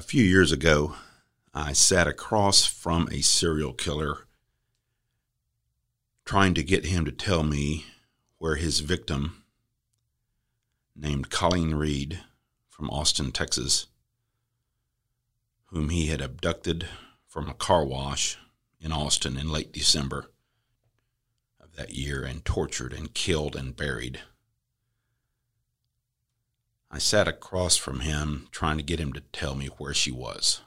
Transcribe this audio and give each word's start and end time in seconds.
A 0.00 0.02
few 0.02 0.24
years 0.24 0.50
ago, 0.50 0.94
I 1.52 1.74
sat 1.74 2.06
across 2.06 2.64
from 2.64 3.06
a 3.12 3.20
serial 3.20 3.74
killer 3.74 4.26
trying 6.24 6.54
to 6.54 6.62
get 6.62 6.86
him 6.86 7.04
to 7.04 7.12
tell 7.12 7.42
me 7.42 7.84
where 8.38 8.56
his 8.56 8.80
victim, 8.80 9.42
named 10.96 11.28
Colleen 11.28 11.74
Reed 11.74 12.20
from 12.70 12.88
Austin, 12.88 13.30
Texas, 13.30 13.88
whom 15.66 15.90
he 15.90 16.06
had 16.06 16.22
abducted 16.22 16.88
from 17.26 17.50
a 17.50 17.54
car 17.54 17.84
wash 17.84 18.38
in 18.80 18.92
Austin 18.92 19.36
in 19.36 19.52
late 19.52 19.70
December 19.70 20.30
of 21.62 21.76
that 21.76 21.92
year 21.92 22.22
and 22.24 22.42
tortured 22.46 22.94
and 22.94 23.12
killed 23.12 23.54
and 23.54 23.76
buried. 23.76 24.22
I 26.90 26.98
sat 26.98 27.28
across 27.28 27.76
from 27.76 28.00
him 28.00 28.48
trying 28.50 28.76
to 28.76 28.82
get 28.82 28.98
him 28.98 29.12
to 29.12 29.20
tell 29.20 29.54
me 29.54 29.66
where 29.78 29.94
she 29.94 30.10
was. 30.10 30.62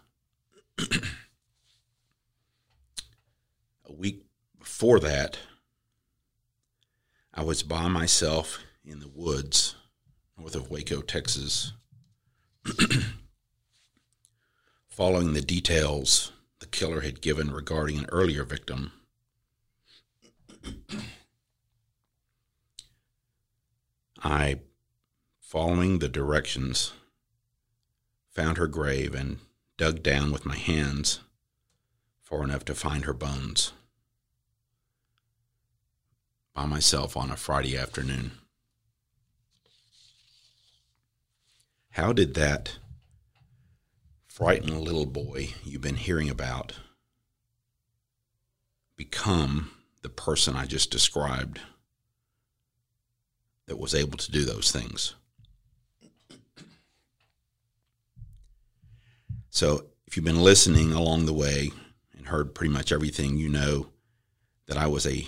a 0.80 0.86
week 3.91 4.23
before 4.58 5.00
that, 5.02 5.38
I 7.34 7.44
was 7.44 7.64
by 7.64 7.88
myself 7.88 8.59
in 8.86 9.00
the 9.00 9.09
woods 9.09 9.76
north 10.38 10.55
of 10.55 10.70
Waco, 10.70 11.02
Texas, 11.02 11.73
following 14.88 15.34
the 15.34 15.42
details 15.42 16.31
the 16.59 16.66
killer 16.66 17.02
had 17.02 17.22
given 17.22 17.52
regarding 17.52 17.98
an 17.98 18.05
earlier 18.09 18.44
victim. 18.44 18.92
I 24.23 24.59
following 25.53 25.99
the 25.99 26.09
directions, 26.09 26.93
found 28.31 28.57
her 28.57 28.66
grave 28.66 29.13
and 29.13 29.38
dug 29.77 30.02
down 30.02 30.31
with 30.31 30.47
my 30.47 30.55
hands 30.55 31.19
far 32.23 32.44
enough 32.44 32.66
to 32.66 32.73
find 32.73 33.05
her 33.05 33.14
bones 33.14 33.72
by 36.55 36.66
myself 36.66 37.16
on 37.16 37.30
a 37.30 37.36
Friday 37.36 37.78
afternoon. 37.78 38.31
How 41.91 42.13
did 42.13 42.33
that 42.33 42.80
frightened 44.25 44.81
little 44.81 45.06
boy 45.06 45.50
you've 45.63 45.81
been 45.81 45.97
hearing 45.97 46.31
about 46.31 46.73
become 48.95 49.69
the 50.02 50.09
person 50.09 50.56
I 50.56 50.66
just 50.66 50.89
described 50.89 51.59
that 53.67 53.78
was 53.78 53.94
able 53.94 54.17
to 54.17 54.31
do 54.31 54.45
those 54.45 54.72
things? 54.72 55.13
So 59.54 59.86
if 60.08 60.18
you've 60.18 60.26
been 60.26 60.42
listening 60.42 60.94
along 60.94 61.28
the 61.28 61.34
way 61.34 61.70
and 62.18 62.26
heard 62.26 62.56
pretty 62.56 62.73
much 62.73 62.92
everything, 62.92 63.38
you 63.38 63.50
know 63.50 63.90
that 64.66 64.78
I 64.78 64.88
was 64.88 65.06
a 65.06 65.28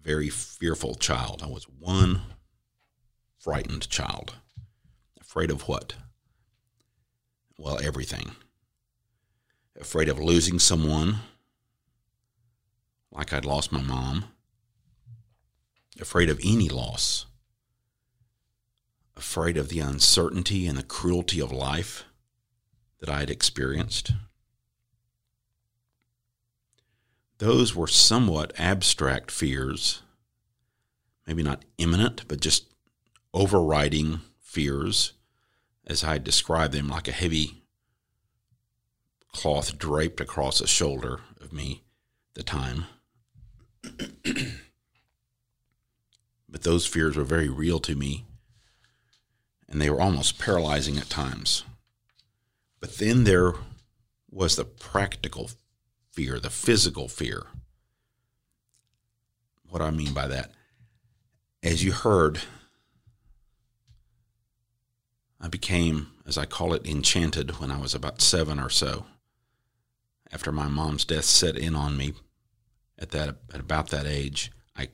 very 0.00 0.28
fearful 0.28 0.94
child. 0.94 1.42
I 1.42 1.48
was 1.48 1.64
one 1.64 2.22
frightened 3.40 3.90
child. 3.90 4.34
Afraid 5.20 5.50
of 5.50 5.66
what? 5.66 5.94
Well, 7.58 7.80
everything. 7.82 8.36
Afraid 9.80 10.08
of 10.08 10.20
losing 10.20 10.60
someone, 10.60 11.16
like 13.10 13.32
I'd 13.32 13.44
lost 13.44 13.72
my 13.72 13.82
mom. 13.82 14.26
Afraid 16.00 16.30
of 16.30 16.38
any 16.44 16.68
loss. 16.68 17.26
Afraid 19.16 19.56
of 19.56 19.70
the 19.70 19.80
uncertainty 19.80 20.68
and 20.68 20.78
the 20.78 20.84
cruelty 20.84 21.40
of 21.40 21.50
life 21.50 22.04
that 23.00 23.08
I 23.08 23.20
had 23.20 23.30
experienced. 23.30 24.12
Those 27.38 27.74
were 27.74 27.86
somewhat 27.86 28.52
abstract 28.58 29.30
fears, 29.30 30.02
maybe 31.26 31.42
not 31.42 31.64
imminent, 31.78 32.28
but 32.28 32.40
just 32.40 32.66
overriding 33.32 34.20
fears, 34.42 35.14
as 35.86 36.04
I 36.04 36.18
described 36.18 36.74
them, 36.74 36.88
like 36.88 37.08
a 37.08 37.12
heavy 37.12 37.62
cloth 39.32 39.78
draped 39.78 40.20
across 40.20 40.58
the 40.58 40.66
shoulder 40.66 41.20
of 41.40 41.52
me 41.52 41.82
the 42.34 42.42
time. 42.42 42.84
but 46.48 46.62
those 46.62 46.86
fears 46.86 47.16
were 47.16 47.24
very 47.24 47.48
real 47.48 47.80
to 47.80 47.94
me, 47.94 48.26
and 49.68 49.80
they 49.80 49.88
were 49.88 50.00
almost 50.02 50.38
paralyzing 50.38 50.98
at 50.98 51.08
times. 51.08 51.64
But 52.80 52.96
then 52.96 53.24
there 53.24 53.54
was 54.30 54.56
the 54.56 54.64
practical 54.64 55.50
fear, 56.12 56.40
the 56.40 56.50
physical 56.50 57.08
fear. 57.08 57.46
What 59.68 59.82
I 59.82 59.90
mean 59.90 60.14
by 60.14 60.26
that, 60.28 60.50
as 61.62 61.84
you 61.84 61.92
heard, 61.92 62.40
I 65.40 65.48
became, 65.48 66.08
as 66.26 66.36
I 66.36 66.46
call 66.46 66.74
it, 66.74 66.86
enchanted 66.86 67.60
when 67.60 67.70
I 67.70 67.78
was 67.78 67.94
about 67.94 68.20
seven 68.20 68.58
or 68.58 68.70
so. 68.70 69.06
After 70.32 70.52
my 70.52 70.68
mom's 70.68 71.04
death 71.04 71.24
set 71.24 71.56
in 71.56 71.74
on 71.74 71.96
me 71.96 72.14
at 72.98 73.10
that 73.10 73.36
at 73.52 73.60
about 73.60 73.88
that 73.90 74.06
age, 74.06 74.50
I 74.76 74.88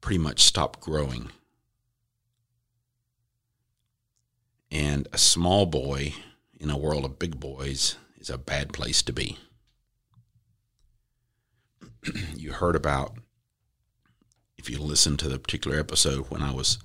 pretty 0.00 0.18
much 0.18 0.42
stopped 0.42 0.80
growing. 0.80 1.30
And 4.70 5.08
a 5.12 5.18
small 5.18 5.66
boy 5.66 6.14
in 6.58 6.70
a 6.70 6.78
world 6.78 7.04
of 7.04 7.18
big 7.18 7.40
boys 7.40 7.96
is 8.18 8.30
a 8.30 8.38
bad 8.38 8.72
place 8.72 9.02
to 9.02 9.12
be. 9.12 9.38
you 12.36 12.52
heard 12.52 12.76
about, 12.76 13.18
if 14.56 14.70
you 14.70 14.78
listen 14.78 15.16
to 15.18 15.28
the 15.28 15.38
particular 15.38 15.78
episode 15.78 16.30
when 16.30 16.42
I 16.42 16.52
was 16.52 16.78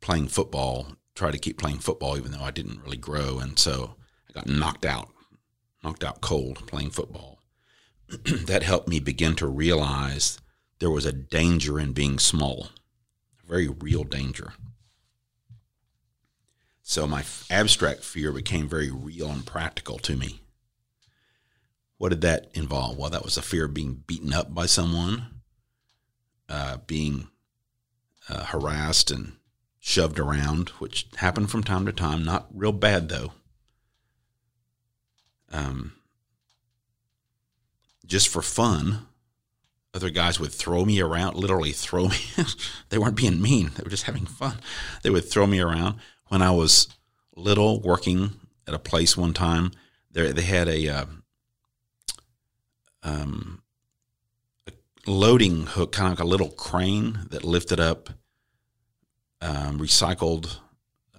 playing 0.00 0.28
football, 0.28 0.88
try 1.14 1.30
to 1.30 1.38
keep 1.38 1.58
playing 1.58 1.78
football 1.78 2.16
even 2.16 2.32
though 2.32 2.42
I 2.42 2.50
didn't 2.50 2.82
really 2.82 2.96
grow. 2.96 3.38
And 3.38 3.58
so 3.58 3.96
I 4.28 4.32
got 4.32 4.48
knocked 4.48 4.84
out, 4.84 5.08
knocked 5.82 6.04
out 6.04 6.20
cold 6.20 6.66
playing 6.66 6.90
football. 6.90 7.38
that 8.46 8.62
helped 8.62 8.88
me 8.88 9.00
begin 9.00 9.34
to 9.36 9.46
realize 9.46 10.38
there 10.78 10.90
was 10.90 11.06
a 11.06 11.12
danger 11.12 11.78
in 11.78 11.92
being 11.92 12.18
small, 12.18 12.70
a 13.42 13.46
very 13.46 13.68
real 13.68 14.04
danger. 14.04 14.52
So 16.92 17.06
my 17.06 17.24
abstract 17.48 18.04
fear 18.04 18.32
became 18.32 18.68
very 18.68 18.90
real 18.90 19.30
and 19.30 19.46
practical 19.46 19.96
to 20.00 20.14
me. 20.14 20.42
What 21.96 22.10
did 22.10 22.20
that 22.20 22.50
involve? 22.52 22.98
Well, 22.98 23.08
that 23.08 23.24
was 23.24 23.38
a 23.38 23.42
fear 23.42 23.64
of 23.64 23.72
being 23.72 24.02
beaten 24.06 24.30
up 24.30 24.54
by 24.54 24.66
someone, 24.66 25.40
uh, 26.50 26.76
being 26.86 27.28
uh, 28.28 28.44
harassed 28.44 29.10
and 29.10 29.36
shoved 29.80 30.18
around, 30.18 30.68
which 30.80 31.06
happened 31.16 31.50
from 31.50 31.62
time 31.64 31.86
to 31.86 31.92
time. 31.92 32.26
Not 32.26 32.48
real 32.52 32.72
bad 32.72 33.08
though. 33.08 33.32
Um, 35.50 35.94
just 38.04 38.28
for 38.28 38.42
fun, 38.42 39.06
other 39.94 40.10
guys 40.10 40.38
would 40.38 40.52
throw 40.52 40.84
me 40.84 41.00
around, 41.00 41.36
literally 41.36 41.72
throw 41.72 42.08
me. 42.08 42.18
they 42.90 42.98
weren't 42.98 43.16
being 43.16 43.40
mean; 43.40 43.70
they 43.76 43.82
were 43.82 43.88
just 43.88 44.04
having 44.04 44.26
fun. 44.26 44.58
They 45.02 45.08
would 45.08 45.24
throw 45.24 45.46
me 45.46 45.58
around 45.58 45.98
when 46.32 46.40
I 46.40 46.50
was 46.50 46.88
little, 47.36 47.82
working 47.82 48.30
at 48.66 48.72
a 48.72 48.78
place 48.78 49.18
one 49.18 49.34
time, 49.34 49.70
there 50.10 50.32
they 50.32 50.40
had 50.40 50.66
a, 50.66 50.88
uh, 50.88 51.04
um, 53.02 53.62
a 54.66 54.72
loading 55.06 55.66
hook, 55.66 55.92
kind 55.92 56.10
of 56.10 56.18
like 56.18 56.24
a 56.24 56.30
little 56.30 56.48
crane 56.48 57.26
that 57.28 57.44
lifted 57.44 57.78
up 57.78 58.08
um, 59.42 59.78
recycled 59.78 60.56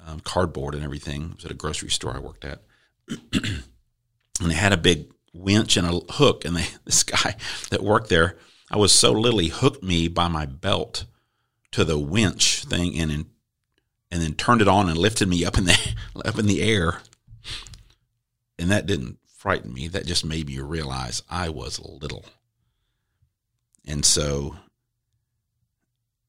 um, 0.07 0.19
cardboard 0.21 0.73
and 0.73 0.83
everything. 0.83 1.29
It 1.29 1.35
was 1.35 1.45
at 1.45 1.51
a 1.51 1.53
grocery 1.53 1.91
store 1.91 2.15
I 2.15 2.19
worked 2.19 2.43
at, 2.43 2.63
and 3.33 3.63
they 4.39 4.55
had 4.55 4.73
a 4.73 4.77
big 4.77 5.13
winch 5.31 5.77
and 5.77 5.85
a 5.85 6.13
hook. 6.13 6.43
And 6.43 6.55
they, 6.55 6.65
this 6.85 7.03
guy 7.03 7.35
that 7.69 7.83
worked 7.83 8.09
there, 8.09 8.37
I 8.71 8.77
was 8.77 8.91
so 8.91 9.11
little, 9.11 9.37
he 9.37 9.49
hooked 9.49 9.83
me 9.83 10.07
by 10.07 10.27
my 10.27 10.47
belt 10.47 11.05
to 11.73 11.85
the 11.85 11.99
winch 11.99 12.65
thing 12.65 12.97
and 12.97 13.11
and 14.13 14.21
then 14.21 14.35
turned 14.35 14.61
it 14.61 14.67
on 14.67 14.89
and 14.89 14.97
lifted 14.97 15.27
me 15.27 15.43
up 15.43 15.57
in 15.57 15.65
the 15.65 15.95
up 16.23 16.37
in 16.37 16.45
the 16.45 16.61
air. 16.61 16.99
And 18.59 18.69
that 18.69 18.85
didn't 18.85 19.17
frighten 19.25 19.73
me. 19.73 19.87
That 19.87 20.05
just 20.05 20.23
made 20.23 20.45
me 20.45 20.59
realize 20.59 21.23
I 21.31 21.49
was 21.49 21.79
little. 21.79 22.23
And 23.87 24.05
so 24.05 24.55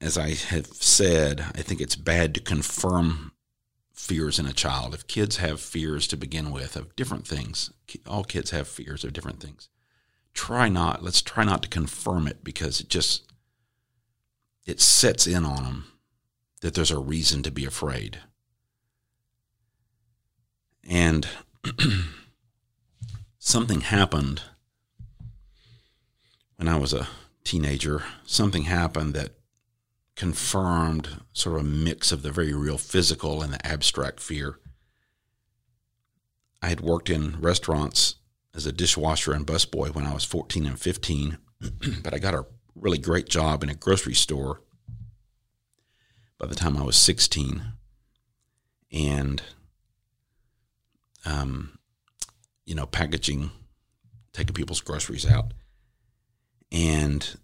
as 0.00 0.16
I 0.16 0.30
have 0.30 0.66
said, 0.68 1.42
I 1.54 1.60
think 1.60 1.82
it's 1.82 1.94
bad 1.94 2.34
to 2.34 2.40
confirm 2.40 3.32
fears 3.92 4.38
in 4.38 4.46
a 4.46 4.54
child. 4.54 4.94
If 4.94 5.06
kids 5.06 5.36
have 5.36 5.60
fears 5.60 6.06
to 6.08 6.16
begin 6.16 6.50
with 6.50 6.76
of 6.76 6.96
different 6.96 7.26
things, 7.26 7.70
all 8.06 8.24
kids 8.24 8.50
have 8.50 8.66
fears 8.66 9.04
of 9.04 9.12
different 9.12 9.40
things. 9.40 9.68
Try 10.32 10.70
not, 10.70 11.04
let's 11.04 11.20
try 11.20 11.44
not 11.44 11.62
to 11.64 11.68
confirm 11.68 12.26
it 12.26 12.42
because 12.42 12.80
it 12.80 12.88
just 12.88 13.30
it 14.66 14.80
sets 14.80 15.26
in 15.26 15.44
on 15.44 15.64
them 15.64 15.84
that 16.64 16.72
there's 16.72 16.90
a 16.90 16.98
reason 16.98 17.42
to 17.42 17.50
be 17.50 17.66
afraid. 17.66 18.20
And 20.82 21.28
something 23.38 23.82
happened 23.82 24.40
when 26.56 26.66
I 26.66 26.78
was 26.78 26.94
a 26.94 27.08
teenager. 27.44 28.02
Something 28.24 28.62
happened 28.62 29.12
that 29.12 29.34
confirmed 30.16 31.20
sort 31.34 31.56
of 31.56 31.66
a 31.66 31.68
mix 31.68 32.12
of 32.12 32.22
the 32.22 32.32
very 32.32 32.54
real 32.54 32.78
physical 32.78 33.42
and 33.42 33.52
the 33.52 33.66
abstract 33.66 34.18
fear. 34.18 34.58
I 36.62 36.70
had 36.70 36.80
worked 36.80 37.10
in 37.10 37.42
restaurants 37.42 38.14
as 38.54 38.64
a 38.64 38.72
dishwasher 38.72 39.34
and 39.34 39.46
busboy 39.46 39.94
when 39.94 40.06
I 40.06 40.14
was 40.14 40.24
14 40.24 40.64
and 40.64 40.80
15, 40.80 41.36
but 42.02 42.14
I 42.14 42.18
got 42.18 42.32
a 42.32 42.46
really 42.74 42.96
great 42.96 43.28
job 43.28 43.62
in 43.62 43.68
a 43.68 43.74
grocery 43.74 44.14
store 44.14 44.62
by 46.38 46.46
the 46.46 46.54
time 46.54 46.76
I 46.76 46.82
was 46.82 46.96
16. 46.96 47.62
And, 48.92 49.42
um, 51.24 51.78
you 52.64 52.74
know, 52.74 52.86
packaging, 52.86 53.50
taking 54.32 54.54
people's 54.54 54.80
groceries 54.80 55.26
out. 55.26 55.52
And 56.70 57.36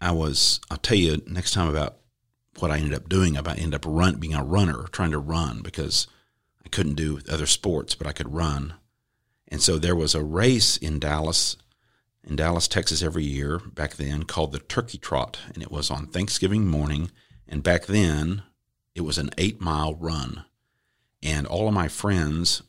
I 0.00 0.12
was, 0.12 0.60
I'll 0.70 0.78
tell 0.78 0.96
you 0.96 1.22
next 1.26 1.52
time 1.52 1.68
about 1.68 1.96
what 2.58 2.70
I 2.70 2.78
ended 2.78 2.94
up 2.94 3.08
doing. 3.08 3.36
I 3.36 3.54
ended 3.54 3.74
up 3.74 3.84
run, 3.86 4.16
being 4.16 4.34
a 4.34 4.44
runner, 4.44 4.84
trying 4.92 5.10
to 5.12 5.18
run 5.18 5.62
because 5.62 6.06
I 6.64 6.68
couldn't 6.68 6.94
do 6.94 7.20
other 7.30 7.46
sports, 7.46 7.94
but 7.94 8.06
I 8.06 8.12
could 8.12 8.32
run. 8.32 8.74
And 9.48 9.60
so 9.60 9.78
there 9.78 9.96
was 9.96 10.14
a 10.14 10.22
race 10.22 10.76
in 10.76 10.98
Dallas, 10.98 11.56
in 12.22 12.36
Dallas, 12.36 12.68
Texas, 12.68 13.02
every 13.02 13.24
year 13.24 13.58
back 13.58 13.96
then 13.96 14.24
called 14.24 14.52
the 14.52 14.58
Turkey 14.60 14.98
Trot, 14.98 15.38
and 15.52 15.62
it 15.62 15.72
was 15.72 15.90
on 15.90 16.06
Thanksgiving 16.06 16.66
morning. 16.66 17.10
And 17.50 17.64
back 17.64 17.86
then, 17.86 18.44
it 18.94 19.00
was 19.00 19.18
an 19.18 19.30
eight 19.36 19.60
mile 19.60 19.94
run, 19.94 20.44
and 21.22 21.46
all 21.46 21.66
of 21.66 21.74
my 21.74 21.88
friends 21.88 22.62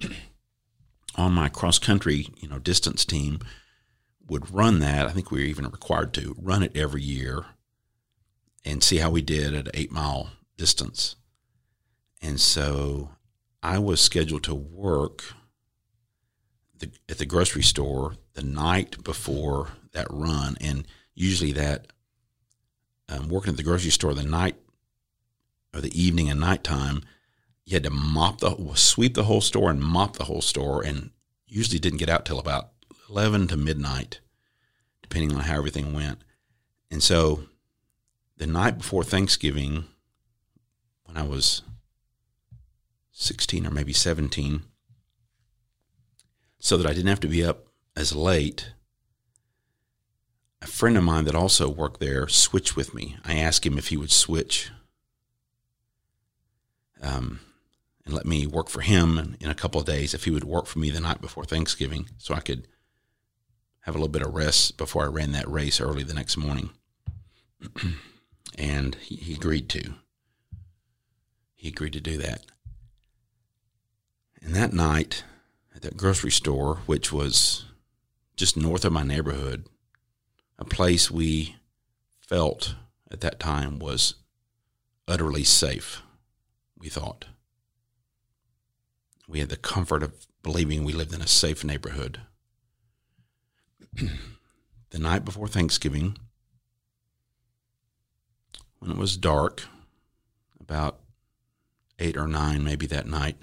on 1.16 1.32
my 1.32 1.48
cross 1.48 1.78
country, 1.78 2.26
you 2.40 2.48
know, 2.48 2.58
distance 2.58 3.04
team 3.04 3.38
would 4.26 4.52
run 4.52 4.80
that. 4.80 5.06
I 5.06 5.12
think 5.12 5.30
we 5.30 5.38
were 5.38 5.46
even 5.46 5.66
required 5.66 6.12
to 6.14 6.34
run 6.36 6.64
it 6.64 6.76
every 6.76 7.02
year 7.02 7.46
and 8.64 8.82
see 8.82 8.96
how 8.96 9.10
we 9.10 9.22
did 9.22 9.54
at 9.54 9.70
eight 9.72 9.92
mile 9.92 10.30
distance. 10.56 11.14
And 12.20 12.40
so 12.40 13.10
I 13.62 13.78
was 13.78 14.00
scheduled 14.00 14.42
to 14.44 14.54
work 14.54 15.22
the, 16.76 16.90
at 17.08 17.18
the 17.18 17.26
grocery 17.26 17.62
store 17.62 18.16
the 18.32 18.42
night 18.42 19.04
before 19.04 19.68
that 19.92 20.08
run. 20.10 20.56
And 20.60 20.88
usually 21.14 21.52
that 21.52 21.92
um, 23.08 23.28
working 23.28 23.50
at 23.50 23.56
the 23.56 23.62
grocery 23.62 23.90
store 23.90 24.14
the 24.14 24.24
night 24.24 24.56
or 25.74 25.80
the 25.80 26.00
evening 26.00 26.30
and 26.30 26.40
nighttime, 26.40 27.02
you 27.64 27.74
had 27.74 27.82
to 27.84 27.90
mop 27.90 28.40
the 28.40 28.56
sweep 28.74 29.14
the 29.14 29.24
whole 29.24 29.40
store 29.40 29.70
and 29.70 29.80
mop 29.80 30.16
the 30.16 30.24
whole 30.24 30.42
store, 30.42 30.82
and 30.82 31.10
usually 31.46 31.78
didn't 31.78 31.98
get 31.98 32.08
out 32.08 32.24
till 32.24 32.38
about 32.38 32.70
eleven 33.08 33.46
to 33.48 33.56
midnight, 33.56 34.20
depending 35.02 35.34
on 35.34 35.42
how 35.42 35.56
everything 35.56 35.92
went. 35.92 36.22
And 36.90 37.02
so 37.02 37.44
the 38.36 38.46
night 38.46 38.78
before 38.78 39.04
Thanksgiving, 39.04 39.84
when 41.04 41.16
I 41.16 41.22
was 41.22 41.62
16 43.12 43.66
or 43.66 43.70
maybe 43.70 43.92
17, 43.92 44.62
so 46.58 46.76
that 46.76 46.86
I 46.86 46.92
didn't 46.92 47.08
have 47.08 47.20
to 47.20 47.28
be 47.28 47.44
up 47.44 47.68
as 47.96 48.14
late, 48.14 48.72
a 50.64 50.66
friend 50.66 50.96
of 50.96 51.04
mine 51.04 51.26
that 51.26 51.34
also 51.34 51.68
worked 51.68 52.00
there 52.00 52.26
switched 52.26 52.74
with 52.74 52.94
me. 52.94 53.16
I 53.22 53.34
asked 53.36 53.66
him 53.66 53.76
if 53.76 53.88
he 53.88 53.98
would 53.98 54.10
switch 54.10 54.70
um, 57.02 57.40
and 58.06 58.14
let 58.14 58.24
me 58.24 58.46
work 58.46 58.70
for 58.70 58.80
him 58.80 59.36
in 59.40 59.50
a 59.50 59.54
couple 59.54 59.78
of 59.78 59.86
days 59.86 60.14
if 60.14 60.24
he 60.24 60.30
would 60.30 60.44
work 60.44 60.64
for 60.66 60.78
me 60.78 60.88
the 60.88 61.00
night 61.00 61.20
before 61.20 61.44
Thanksgiving 61.44 62.08
so 62.16 62.34
I 62.34 62.40
could 62.40 62.66
have 63.82 63.94
a 63.94 63.98
little 63.98 64.08
bit 64.08 64.22
of 64.22 64.34
rest 64.34 64.78
before 64.78 65.04
I 65.04 65.08
ran 65.08 65.32
that 65.32 65.48
race 65.48 65.82
early 65.82 66.02
the 66.02 66.14
next 66.14 66.38
morning. 66.38 66.70
and 68.58 68.94
he, 68.94 69.16
he 69.16 69.34
agreed 69.34 69.68
to. 69.68 69.94
He 71.54 71.68
agreed 71.68 71.92
to 71.92 72.00
do 72.00 72.16
that. 72.16 72.46
And 74.42 74.54
that 74.54 74.72
night 74.72 75.24
at 75.76 75.82
that 75.82 75.98
grocery 75.98 76.30
store, 76.30 76.76
which 76.86 77.12
was 77.12 77.66
just 78.34 78.56
north 78.56 78.86
of 78.86 78.92
my 78.94 79.02
neighborhood, 79.02 79.66
a 80.58 80.64
place 80.64 81.10
we 81.10 81.56
felt 82.20 82.74
at 83.10 83.20
that 83.20 83.40
time 83.40 83.78
was 83.78 84.14
utterly 85.06 85.44
safe, 85.44 86.02
we 86.78 86.88
thought. 86.88 87.26
We 89.28 89.40
had 89.40 89.48
the 89.48 89.56
comfort 89.56 90.02
of 90.02 90.26
believing 90.42 90.84
we 90.84 90.92
lived 90.92 91.14
in 91.14 91.22
a 91.22 91.26
safe 91.26 91.64
neighborhood. 91.64 92.20
the 94.90 94.98
night 94.98 95.24
before 95.24 95.48
Thanksgiving, 95.48 96.16
when 98.78 98.90
it 98.90 98.96
was 98.96 99.16
dark, 99.16 99.64
about 100.60 101.00
eight 101.98 102.16
or 102.16 102.26
nine 102.26 102.64
maybe 102.64 102.86
that 102.86 103.06
night, 103.06 103.36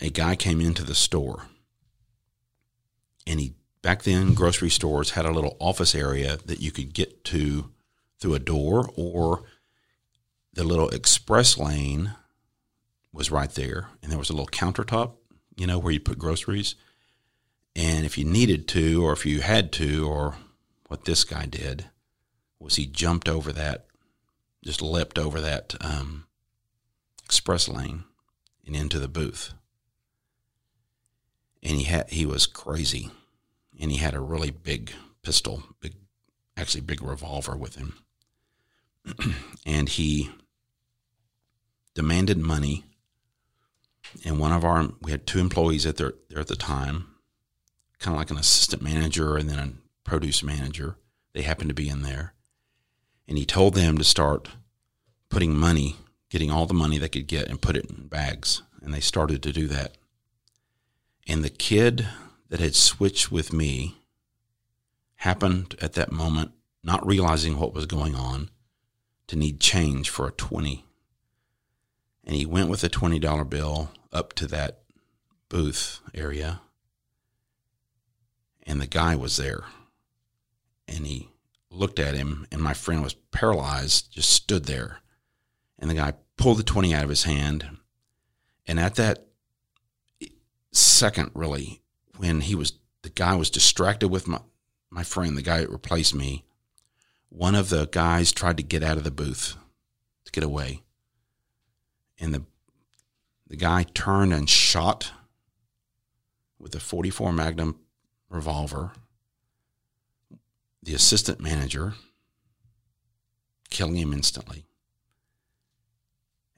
a 0.00 0.10
guy 0.10 0.36
came 0.36 0.60
into 0.60 0.82
the 0.82 0.94
store. 0.94 1.46
And 3.26 3.38
he, 3.38 3.54
back 3.82 4.02
then, 4.04 4.34
grocery 4.34 4.70
stores 4.70 5.10
had 5.10 5.26
a 5.26 5.32
little 5.32 5.56
office 5.58 5.94
area 5.94 6.38
that 6.46 6.60
you 6.60 6.70
could 6.70 6.94
get 6.94 7.24
to 7.24 7.70
through 8.18 8.34
a 8.34 8.38
door, 8.38 8.88
or 8.96 9.42
the 10.52 10.64
little 10.64 10.88
express 10.88 11.58
lane 11.58 12.14
was 13.12 13.30
right 13.30 13.50
there. 13.50 13.88
And 14.02 14.10
there 14.10 14.18
was 14.18 14.30
a 14.30 14.32
little 14.32 14.46
countertop, 14.46 15.12
you 15.56 15.66
know, 15.66 15.78
where 15.78 15.92
you 15.92 16.00
put 16.00 16.18
groceries. 16.18 16.76
And 17.74 18.04
if 18.06 18.16
you 18.16 18.24
needed 18.24 18.68
to, 18.68 19.04
or 19.04 19.12
if 19.12 19.26
you 19.26 19.40
had 19.40 19.72
to, 19.72 20.08
or 20.08 20.36
what 20.88 21.04
this 21.04 21.24
guy 21.24 21.46
did, 21.46 21.86
was 22.60 22.76
he 22.76 22.86
jumped 22.86 23.28
over 23.28 23.52
that, 23.52 23.86
just 24.62 24.80
leapt 24.80 25.18
over 25.18 25.40
that 25.40 25.74
um, 25.80 26.26
express 27.24 27.68
lane 27.68 28.04
and 28.66 28.76
into 28.76 28.98
the 28.98 29.08
booth. 29.08 29.52
And 31.62 31.78
he 31.78 31.84
had 31.84 32.10
he 32.10 32.26
was 32.26 32.46
crazy, 32.46 33.10
and 33.82 33.90
he 33.90 33.98
had 33.98 34.14
a 34.14 34.20
really 34.20 34.52
big 34.52 34.92
pistol, 35.22 35.64
big, 35.80 35.94
actually 36.56 36.80
big 36.80 37.02
revolver 37.02 37.56
with 37.56 37.74
him, 37.74 37.94
and 39.66 39.88
he 39.90 40.30
demanded 41.92 42.38
money. 42.38 42.84
And 44.24 44.38
one 44.38 44.52
of 44.52 44.64
our 44.64 44.90
we 45.00 45.10
had 45.10 45.26
two 45.26 45.40
employees 45.40 45.84
at 45.84 45.96
there 45.96 46.14
there 46.30 46.40
at 46.40 46.46
the 46.46 46.56
time, 46.56 47.08
kind 47.98 48.14
of 48.14 48.20
like 48.20 48.30
an 48.30 48.38
assistant 48.38 48.82
manager 48.82 49.36
and 49.36 49.50
then 49.50 49.58
a 49.58 50.08
produce 50.08 50.44
manager. 50.44 50.96
They 51.32 51.42
happened 51.42 51.70
to 51.70 51.74
be 51.74 51.88
in 51.88 52.02
there 52.02 52.34
and 53.26 53.36
he 53.36 53.44
told 53.44 53.74
them 53.74 53.98
to 53.98 54.04
start 54.04 54.48
putting 55.28 55.56
money, 55.56 55.96
getting 56.30 56.50
all 56.50 56.66
the 56.66 56.74
money 56.74 56.98
they 56.98 57.08
could 57.08 57.26
get 57.26 57.48
and 57.48 57.60
put 57.60 57.76
it 57.76 57.86
in 57.86 58.06
bags. 58.06 58.62
And 58.82 58.92
they 58.92 59.00
started 59.00 59.42
to 59.42 59.52
do 59.52 59.66
that. 59.68 59.96
And 61.26 61.42
the 61.42 61.50
kid 61.50 62.06
that 62.52 62.60
had 62.60 62.74
switched 62.74 63.32
with 63.32 63.50
me 63.50 63.96
happened 65.14 65.74
at 65.80 65.94
that 65.94 66.12
moment, 66.12 66.52
not 66.84 67.06
realizing 67.06 67.58
what 67.58 67.72
was 67.72 67.86
going 67.86 68.14
on, 68.14 68.50
to 69.26 69.36
need 69.36 69.58
change 69.58 70.10
for 70.10 70.28
a 70.28 70.32
20. 70.32 70.84
And 72.24 72.36
he 72.36 72.44
went 72.44 72.68
with 72.68 72.84
a 72.84 72.90
$20 72.90 73.48
bill 73.48 73.92
up 74.12 74.34
to 74.34 74.46
that 74.48 74.82
booth 75.48 76.00
area. 76.12 76.60
And 78.64 78.82
the 78.82 78.86
guy 78.86 79.16
was 79.16 79.38
there. 79.38 79.64
And 80.86 81.06
he 81.06 81.30
looked 81.70 81.98
at 81.98 82.14
him, 82.14 82.46
and 82.52 82.60
my 82.60 82.74
friend 82.74 83.02
was 83.02 83.14
paralyzed, 83.14 84.12
just 84.12 84.28
stood 84.28 84.66
there. 84.66 84.98
And 85.78 85.88
the 85.88 85.94
guy 85.94 86.12
pulled 86.36 86.58
the 86.58 86.64
20 86.64 86.94
out 86.94 87.04
of 87.04 87.08
his 87.08 87.24
hand. 87.24 87.78
And 88.66 88.78
at 88.78 88.96
that 88.96 89.24
second, 90.70 91.30
really, 91.32 91.81
when 92.22 92.40
he 92.40 92.54
was, 92.54 92.74
the 93.02 93.10
guy 93.10 93.34
was 93.34 93.50
distracted 93.50 94.06
with 94.06 94.28
my, 94.28 94.38
my 94.90 95.02
friend, 95.02 95.36
the 95.36 95.42
guy 95.42 95.58
that 95.58 95.70
replaced 95.70 96.14
me, 96.14 96.44
one 97.30 97.56
of 97.56 97.68
the 97.68 97.88
guys 97.90 98.30
tried 98.30 98.58
to 98.58 98.62
get 98.62 98.84
out 98.84 98.96
of 98.96 99.02
the 99.02 99.10
booth 99.10 99.56
to 100.24 100.30
get 100.30 100.44
away. 100.44 100.82
And 102.20 102.32
the, 102.32 102.44
the 103.48 103.56
guy 103.56 103.86
turned 103.92 104.32
and 104.32 104.48
shot 104.48 105.10
with 106.60 106.76
a 106.76 106.78
44 106.78 107.32
Magnum 107.32 107.80
revolver 108.30 108.92
the 110.80 110.94
assistant 110.94 111.40
manager, 111.40 111.94
killing 113.68 113.96
him 113.96 114.12
instantly. 114.12 114.64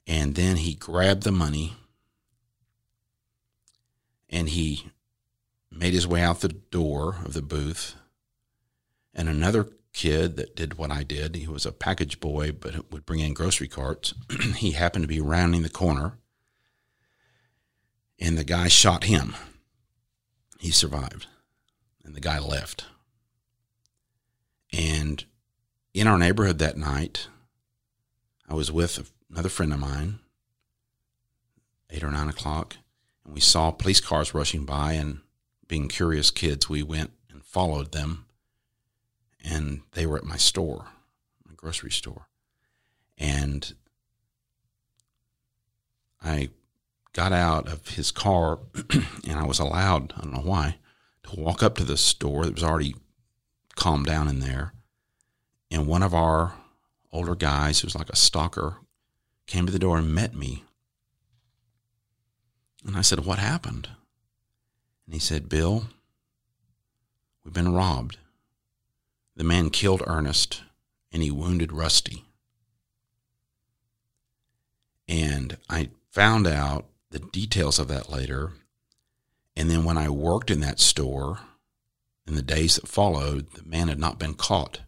And 0.06 0.35
then 0.35 0.56
he 0.56 0.75
grabbed 0.75 1.23
the 1.23 1.33
money 1.33 1.75
and 4.28 4.50
he 4.50 4.90
made 5.76 5.93
his 5.93 6.07
way 6.07 6.23
out 6.23 6.40
the 6.40 6.49
door 6.49 7.16
of 7.25 7.35
the 7.35 7.43
booth. 7.43 7.95
And 9.12 9.28
another 9.28 9.69
kid 9.93 10.37
that 10.37 10.57
did 10.57 10.76
what 10.76 10.90
I 10.90 11.02
did, 11.02 11.37
he 11.37 11.47
was 11.47 11.66
a 11.66 11.73
package 11.73 12.21
boy, 12.21 12.52
but 12.52 12.90
would 12.93 13.07
bring 13.07 13.21
in 13.21 13.35
grocery 13.35 13.69
carts. 13.69 14.14
he 14.57 14.73
happened 14.73 15.04
to 15.04 15.09
be 15.09 15.21
rounding 15.21 15.62
the 15.62 15.69
corner. 15.69 16.19
And 18.19 18.38
the 18.38 18.45
guy 18.45 18.69
shot 18.69 19.04
him. 19.04 19.35
He 20.59 20.71
survived. 20.71 21.26
And 22.04 22.14
the 22.14 22.21
guy 22.21 22.38
left. 22.38 22.85
And 24.73 25.25
in 25.93 26.07
our 26.07 26.19
neighborhood 26.19 26.59
that 26.59 26.76
night, 26.76 27.28
I 28.49 28.54
was 28.54 28.71
with 28.71 29.11
another 29.31 29.49
friend 29.49 29.73
of 29.73 29.78
mine, 29.78 30.19
eight 31.90 32.02
or 32.02 32.11
nine 32.11 32.28
o'clock, 32.28 32.76
and 33.25 33.35
we 33.35 33.40
saw 33.40 33.71
police 33.71 34.00
cars 34.00 34.35
rushing 34.35 34.64
by. 34.64 34.95
And 34.95 35.21
being 35.68 35.88
curious 35.88 36.30
kids, 36.30 36.68
we 36.68 36.83
went 36.83 37.12
and 37.30 37.44
followed 37.44 37.92
them. 37.92 38.26
And 39.42 39.83
they 39.92 40.06
were 40.06 40.16
at 40.16 40.25
my 40.25 40.37
store, 40.37 40.87
my 41.47 41.54
grocery 41.54 41.90
store. 41.90 42.28
And 43.18 43.75
I 46.23 46.50
got 47.12 47.33
out 47.33 47.68
of 47.68 47.88
his 47.88 48.11
car 48.11 48.59
and 48.90 49.38
I 49.38 49.44
was 49.44 49.59
allowed, 49.59 50.14
I 50.16 50.23
don't 50.23 50.33
know 50.33 50.40
why, 50.40 50.78
to 51.25 51.40
walk 51.40 51.62
up 51.62 51.76
to 51.76 51.85
the 51.85 51.97
store 51.97 52.44
that 52.44 52.54
was 52.54 52.64
already 52.64 52.94
calmed 53.76 54.06
down 54.06 54.28
in 54.28 54.40
there. 54.40 54.73
And 55.71 55.87
one 55.87 56.02
of 56.02 56.14
our 56.14 56.54
older 57.12 57.35
guys, 57.35 57.80
who 57.80 57.87
was 57.87 57.94
like 57.94 58.11
a 58.11 58.16
stalker, 58.16 58.78
came 59.47 59.66
to 59.66 59.73
the 59.73 59.78
door 59.78 59.99
and 59.99 60.14
met 60.14 60.35
me. 60.35 60.64
And 62.87 62.97
I 62.97 63.02
said, 63.02 63.25
What 63.25 63.38
happened? 63.38 63.88
And 65.06 65.14
he 65.14 65.20
said, 65.20 65.49
Bill, 65.49 65.84
we've 67.44 67.54
been 67.54 67.75
robbed. 67.75 68.18
The 69.37 69.44
man 69.44 69.70
killed 69.70 70.02
Ernest 70.06 70.62
and 71.12 71.23
he 71.23 71.30
wounded 71.30 71.73
Rusty. 71.73 72.25
And 75.06 75.58
I 75.68 75.90
found 76.11 76.46
out 76.46 76.87
the 77.11 77.18
details 77.18 77.78
of 77.78 77.88
that 77.88 78.11
later. 78.11 78.52
And 79.56 79.70
then 79.70 79.84
when 79.84 79.99
I 79.99 80.08
worked 80.08 80.50
in 80.50 80.61
that 80.61 80.80
store 80.80 81.40
in 82.26 82.34
the 82.34 82.42
days 82.42 82.76
that 82.76 82.88
followed, 82.88 83.52
the 83.52 83.64
man 83.64 83.88
had 83.88 83.99
not 83.99 84.18
been 84.18 84.34
caught. 84.34 84.80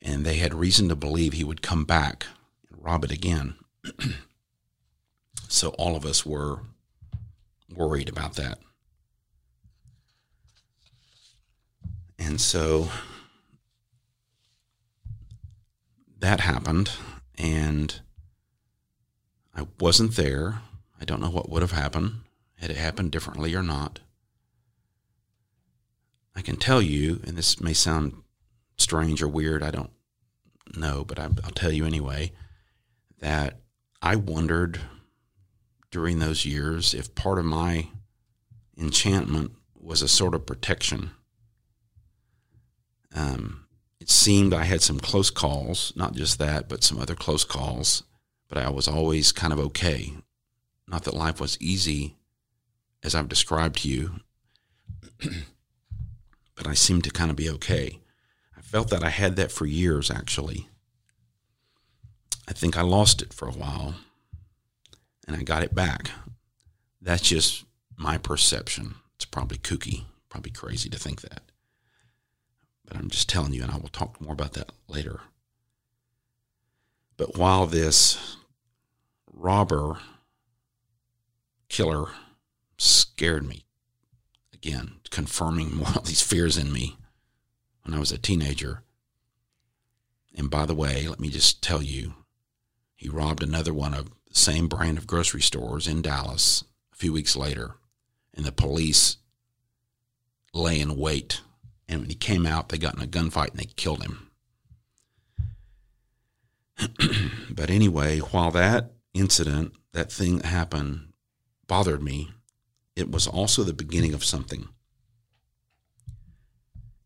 And 0.00 0.24
they 0.24 0.36
had 0.36 0.54
reason 0.54 0.88
to 0.88 0.96
believe 0.96 1.32
he 1.32 1.44
would 1.44 1.62
come 1.62 1.84
back 1.84 2.26
and 2.70 2.82
rob 2.82 3.04
it 3.04 3.10
again. 3.10 3.56
so 5.48 5.70
all 5.70 5.96
of 5.96 6.06
us 6.06 6.24
were 6.24 6.60
worried 7.74 8.08
about 8.08 8.34
that. 8.34 8.58
And 12.18 12.40
so 12.40 12.88
that 16.18 16.40
happened. 16.40 16.90
And 17.38 18.00
I 19.54 19.66
wasn't 19.80 20.16
there. 20.16 20.60
I 21.00 21.04
don't 21.04 21.20
know 21.20 21.30
what 21.30 21.50
would 21.50 21.62
have 21.62 21.72
happened 21.72 22.20
had 22.56 22.70
it 22.70 22.76
happened 22.76 23.12
differently 23.12 23.54
or 23.54 23.62
not. 23.62 24.00
I 26.34 26.42
can 26.42 26.56
tell 26.56 26.82
you, 26.82 27.20
and 27.26 27.36
this 27.36 27.60
may 27.60 27.72
sound 27.72 28.14
strange 28.76 29.22
or 29.22 29.28
weird, 29.28 29.62
I 29.62 29.70
don't 29.70 29.90
know, 30.76 31.04
but 31.04 31.18
I, 31.18 31.28
will 31.28 31.42
tell 31.54 31.72
you 31.72 31.86
anyway, 31.86 32.32
that 33.20 33.60
I 34.02 34.16
wondered 34.16 34.80
during 35.90 36.18
those 36.18 36.44
years 36.44 36.92
if 36.92 37.14
part 37.14 37.38
of 37.38 37.44
my 37.44 37.88
enchantment 38.76 39.52
was 39.74 40.02
a 40.02 40.08
sort 40.08 40.34
of 40.34 40.44
protection. 40.44 41.10
Um, 43.16 43.66
it 43.98 44.10
seemed 44.10 44.54
I 44.54 44.64
had 44.64 44.82
some 44.82 45.00
close 45.00 45.30
calls, 45.30 45.92
not 45.96 46.14
just 46.14 46.38
that, 46.38 46.68
but 46.68 46.84
some 46.84 47.00
other 47.00 47.14
close 47.16 47.42
calls 47.42 48.04
but 48.48 48.58
I 48.58 48.70
was 48.70 48.88
always 48.88 49.32
kind 49.32 49.52
of 49.52 49.58
okay. 49.58 50.14
Not 50.86 51.04
that 51.04 51.14
life 51.14 51.40
was 51.40 51.60
easy, 51.60 52.16
as 53.02 53.14
I've 53.14 53.28
described 53.28 53.82
to 53.82 53.88
you, 53.88 54.20
but 56.54 56.66
I 56.66 56.74
seemed 56.74 57.04
to 57.04 57.10
kind 57.10 57.30
of 57.30 57.36
be 57.36 57.50
okay. 57.50 58.00
I 58.56 58.60
felt 58.60 58.90
that 58.90 59.04
I 59.04 59.10
had 59.10 59.36
that 59.36 59.50
for 59.50 59.66
years, 59.66 60.10
actually. 60.10 60.68
I 62.48 62.52
think 62.52 62.76
I 62.76 62.82
lost 62.82 63.20
it 63.20 63.32
for 63.32 63.48
a 63.48 63.52
while, 63.52 63.96
and 65.26 65.36
I 65.36 65.42
got 65.42 65.64
it 65.64 65.74
back. 65.74 66.10
That's 67.02 67.28
just 67.28 67.64
my 67.96 68.18
perception. 68.18 68.94
It's 69.16 69.24
probably 69.24 69.58
kooky, 69.58 70.04
probably 70.28 70.52
crazy 70.52 70.88
to 70.90 70.98
think 70.98 71.22
that. 71.22 71.42
But 72.86 72.96
I'm 72.96 73.10
just 73.10 73.28
telling 73.28 73.52
you, 73.52 73.62
and 73.62 73.72
I 73.72 73.76
will 73.76 73.88
talk 73.88 74.20
more 74.20 74.32
about 74.32 74.54
that 74.54 74.72
later. 74.88 75.20
But 77.16 77.36
while 77.36 77.66
this 77.66 78.36
robber 79.32 79.98
killer 81.68 82.06
scared 82.78 83.46
me 83.46 83.64
again, 84.52 84.96
confirming 85.10 85.74
more 85.74 85.92
of 85.94 86.06
these 86.06 86.22
fears 86.22 86.56
in 86.56 86.72
me 86.72 86.96
when 87.84 87.94
I 87.94 87.98
was 87.98 88.12
a 88.12 88.18
teenager. 88.18 88.82
And 90.36 90.50
by 90.50 90.66
the 90.66 90.74
way, 90.74 91.08
let 91.08 91.20
me 91.20 91.30
just 91.30 91.62
tell 91.62 91.82
you, 91.82 92.14
he 92.94 93.08
robbed 93.08 93.42
another 93.42 93.72
one 93.72 93.94
of 93.94 94.10
the 94.26 94.34
same 94.34 94.68
brand 94.68 94.98
of 94.98 95.06
grocery 95.06 95.42
stores 95.42 95.86
in 95.86 96.02
Dallas 96.02 96.64
a 96.92 96.96
few 96.96 97.12
weeks 97.12 97.36
later, 97.36 97.76
and 98.34 98.44
the 98.44 98.52
police 98.52 99.16
lay 100.52 100.80
in 100.80 100.96
wait. 100.96 101.40
And 101.88 102.00
when 102.00 102.10
he 102.10 102.16
came 102.16 102.46
out, 102.46 102.68
they 102.68 102.78
got 102.78 102.96
in 102.96 103.02
a 103.02 103.06
gunfight 103.06 103.50
and 103.50 103.60
they 103.60 103.66
killed 103.76 104.02
him. 104.02 104.30
but 107.50 107.70
anyway, 107.70 108.18
while 108.18 108.50
that 108.50 108.92
incident, 109.14 109.72
that 109.92 110.12
thing 110.12 110.38
that 110.38 110.46
happened, 110.46 111.12
bothered 111.66 112.02
me, 112.02 112.30
it 112.94 113.10
was 113.10 113.26
also 113.26 113.62
the 113.62 113.72
beginning 113.72 114.14
of 114.14 114.24
something. 114.24 114.68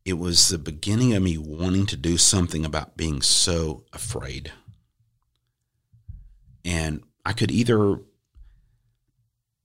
It 0.05 0.15
was 0.15 0.49
the 0.49 0.59
beginning 0.59 1.15
of 1.15 1.23
me 1.23 1.37
wanting 1.37 1.87
to 1.87 1.97
do 1.97 2.17
something 2.17 2.65
about 2.65 2.97
being 2.97 3.23
so 3.23 3.85
afraid. 3.93 4.53
And 6.65 7.03
I 7.25 7.33
could 7.33 7.51
either 7.51 7.99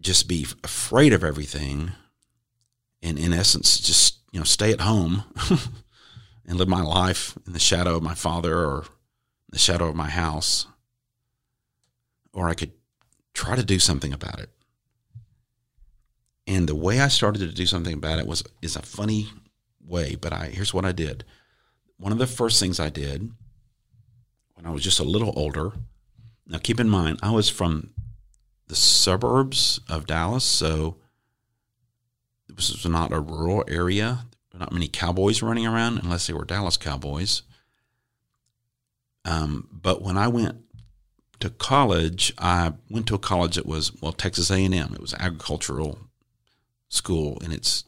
just 0.01 0.27
be 0.27 0.45
afraid 0.63 1.13
of 1.13 1.23
everything 1.23 1.91
and 3.01 3.17
in 3.17 3.33
essence 3.33 3.79
just 3.79 4.19
you 4.35 4.41
know 4.41 4.43
stay 4.43 4.73
at 4.73 4.81
home 4.81 5.23
and 6.45 6.57
live 6.57 6.67
my 6.67 6.81
life 6.81 7.37
in 7.47 7.53
the 7.53 7.59
shadow 7.59 7.95
of 7.95 8.03
my 8.03 8.13
father 8.13 8.53
or 8.53 8.83
the 9.49 9.57
shadow 9.57 9.87
of 9.87 9.95
my 9.95 10.09
house, 10.09 10.67
or 12.33 12.49
I 12.49 12.53
could 12.53 12.73
try 13.33 13.55
to 13.55 13.63
do 13.63 13.79
something 13.79 14.11
about 14.11 14.41
it. 14.41 14.49
And 16.45 16.67
the 16.67 16.75
way 16.75 16.99
I 16.99 17.07
started 17.07 17.39
to 17.39 17.53
do 17.53 17.65
something 17.65 17.93
about 17.93 18.19
it 18.19 18.27
was 18.27 18.43
is 18.61 18.75
a 18.75 18.81
funny 18.81 19.29
way, 19.79 20.15
but 20.15 20.33
I 20.33 20.47
here's 20.47 20.73
what 20.73 20.83
I 20.83 20.91
did. 20.91 21.23
One 21.95 22.11
of 22.11 22.17
the 22.17 22.27
first 22.27 22.59
things 22.59 22.77
I 22.77 22.89
did 22.89 23.31
when 24.55 24.65
I 24.65 24.71
was 24.71 24.83
just 24.83 24.99
a 24.99 25.05
little 25.05 25.31
older. 25.37 25.71
Now 26.45 26.57
keep 26.57 26.81
in 26.81 26.89
mind, 26.89 27.19
I 27.23 27.31
was 27.31 27.49
from 27.49 27.91
the 28.67 28.75
suburbs 28.75 29.79
of 29.87 30.07
Dallas, 30.07 30.43
so 30.43 30.97
this 32.47 32.71
was 32.71 32.85
not 32.85 33.11
a 33.11 33.19
rural 33.19 33.63
area. 33.67 34.25
Not 34.57 34.71
many 34.71 34.87
cowboys 34.87 35.41
running 35.41 35.67
around 35.67 35.97
unless 35.97 36.27
they 36.27 36.33
were 36.33 36.45
Dallas 36.45 36.77
cowboys. 36.77 37.41
Um, 39.25 39.67
but 39.71 40.01
when 40.01 40.17
I 40.17 40.27
went 40.29 40.57
to 41.39 41.49
college, 41.49 42.33
I 42.37 42.73
went 42.89 43.07
to 43.07 43.15
a 43.15 43.19
college 43.19 43.55
that 43.55 43.65
was 43.65 43.91
well 44.01 44.13
Texas 44.13 44.49
A 44.51 44.63
and 44.63 44.73
M. 44.73 44.93
It 44.93 45.01
was 45.01 45.13
agricultural 45.15 45.99
school 46.87 47.37
in 47.43 47.51
its 47.51 47.83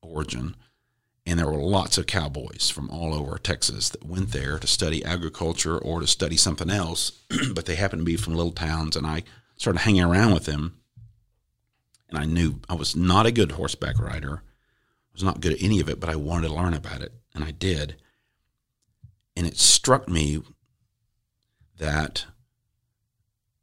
origin, 0.00 0.56
and 1.26 1.38
there 1.38 1.50
were 1.50 1.58
lots 1.58 1.98
of 1.98 2.06
cowboys 2.06 2.70
from 2.70 2.88
all 2.88 3.12
over 3.12 3.36
Texas 3.36 3.90
that 3.90 4.06
went 4.06 4.30
there 4.30 4.58
to 4.58 4.66
study 4.66 5.04
agriculture 5.04 5.76
or 5.76 6.00
to 6.00 6.06
study 6.06 6.36
something 6.36 6.70
else. 6.70 7.10
but 7.54 7.66
they 7.66 7.74
happened 7.74 8.00
to 8.00 8.06
be 8.06 8.16
from 8.16 8.34
little 8.34 8.52
towns, 8.52 8.96
and 8.96 9.06
I 9.06 9.24
started 9.56 9.80
hanging 9.80 10.04
around 10.04 10.32
with 10.32 10.46
them. 10.46 10.78
And 12.08 12.18
I 12.18 12.24
knew 12.24 12.60
I 12.68 12.74
was 12.74 12.94
not 12.94 13.26
a 13.26 13.32
good 13.32 13.52
horseback 13.52 13.98
rider. 13.98 14.42
I 14.44 15.12
was 15.12 15.22
not 15.22 15.40
good 15.40 15.52
at 15.52 15.62
any 15.62 15.80
of 15.80 15.88
it, 15.88 16.00
but 16.00 16.08
I 16.08 16.16
wanted 16.16 16.48
to 16.48 16.54
learn 16.54 16.74
about 16.74 17.00
it, 17.00 17.12
and 17.34 17.44
I 17.44 17.50
did. 17.50 17.96
And 19.36 19.46
it 19.46 19.56
struck 19.56 20.08
me 20.08 20.42
that 21.78 22.26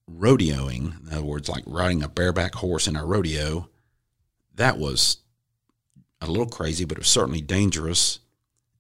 rodeoing, 0.10 1.08
in 1.08 1.14
other 1.14 1.24
words, 1.24 1.48
like 1.50 1.64
riding 1.66 2.04
a 2.04 2.10
bareback 2.10 2.56
horse 2.56 2.88
in 2.88 2.96
a 2.96 3.06
rodeo, 3.06 3.70
that 4.56 4.78
was 4.78 5.18
a 6.20 6.28
little 6.28 6.48
crazy, 6.48 6.86
but 6.86 6.98
it 6.98 7.02
was 7.02 7.08
certainly 7.08 7.42
dangerous. 7.42 8.20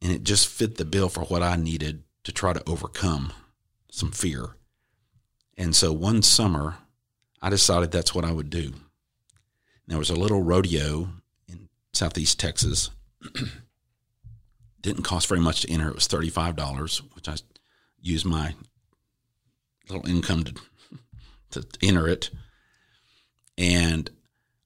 And 0.01 0.11
it 0.11 0.23
just 0.23 0.47
fit 0.47 0.77
the 0.77 0.85
bill 0.85 1.09
for 1.09 1.21
what 1.21 1.43
I 1.43 1.55
needed 1.55 2.03
to 2.23 2.31
try 2.31 2.53
to 2.53 2.69
overcome 2.69 3.33
some 3.91 4.11
fear. 4.11 4.55
And 5.57 5.75
so 5.75 5.93
one 5.93 6.23
summer, 6.23 6.77
I 7.41 7.49
decided 7.49 7.91
that's 7.91 8.15
what 8.15 8.25
I 8.25 8.31
would 8.31 8.49
do. 8.49 8.73
There 9.91 9.99
was 9.99 10.09
a 10.09 10.15
little 10.15 10.41
rodeo 10.41 11.09
in 11.49 11.67
southeast 11.91 12.39
Texas 12.39 12.91
didn't 14.81 15.03
cost 15.03 15.27
very 15.27 15.41
much 15.41 15.61
to 15.61 15.69
enter. 15.69 15.89
It 15.89 15.95
was 15.95 16.07
thirty 16.07 16.29
five 16.29 16.55
dollars, 16.55 17.01
which 17.13 17.27
I 17.27 17.35
used 17.99 18.25
my 18.25 18.55
little 19.89 20.07
income 20.07 20.45
to 20.45 20.53
to 21.49 21.67
enter 21.81 22.07
it. 22.07 22.29
And 23.57 24.09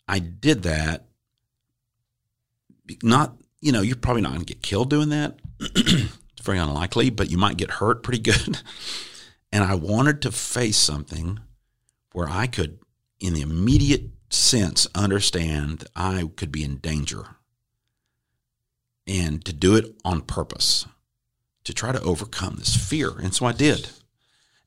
I 0.07 0.19
did 0.19 0.61
that. 0.61 1.07
Not, 3.01 3.35
you 3.61 3.71
know, 3.71 3.81
you're 3.81 3.95
probably 3.95 4.21
not 4.21 4.33
going 4.33 4.45
to 4.45 4.53
get 4.53 4.61
killed 4.61 4.91
doing 4.91 5.09
that. 5.09 5.39
it's 5.59 6.43
very 6.43 6.59
unlikely, 6.59 7.09
but 7.09 7.31
you 7.31 7.39
might 7.39 7.57
get 7.57 7.71
hurt 7.71 8.03
pretty 8.03 8.19
good. 8.19 8.61
and 9.51 9.63
I 9.63 9.73
wanted 9.73 10.21
to 10.21 10.31
face 10.31 10.77
something 10.77 11.39
where 12.11 12.29
I 12.29 12.45
could, 12.45 12.77
in 13.19 13.33
the 13.33 13.41
immediate 13.41 14.14
sense, 14.29 14.87
understand 14.95 15.85
I 15.95 16.29
could 16.35 16.51
be 16.51 16.63
in 16.63 16.77
danger 16.77 17.35
and 19.07 19.43
to 19.45 19.53
do 19.53 19.75
it 19.75 19.95
on 20.03 20.21
purpose 20.21 20.85
to 21.63 21.73
try 21.73 21.91
to 21.91 22.01
overcome 22.01 22.55
this 22.55 22.75
fear. 22.75 23.11
And 23.19 23.33
so 23.33 23.45
I 23.45 23.51
did. 23.51 23.89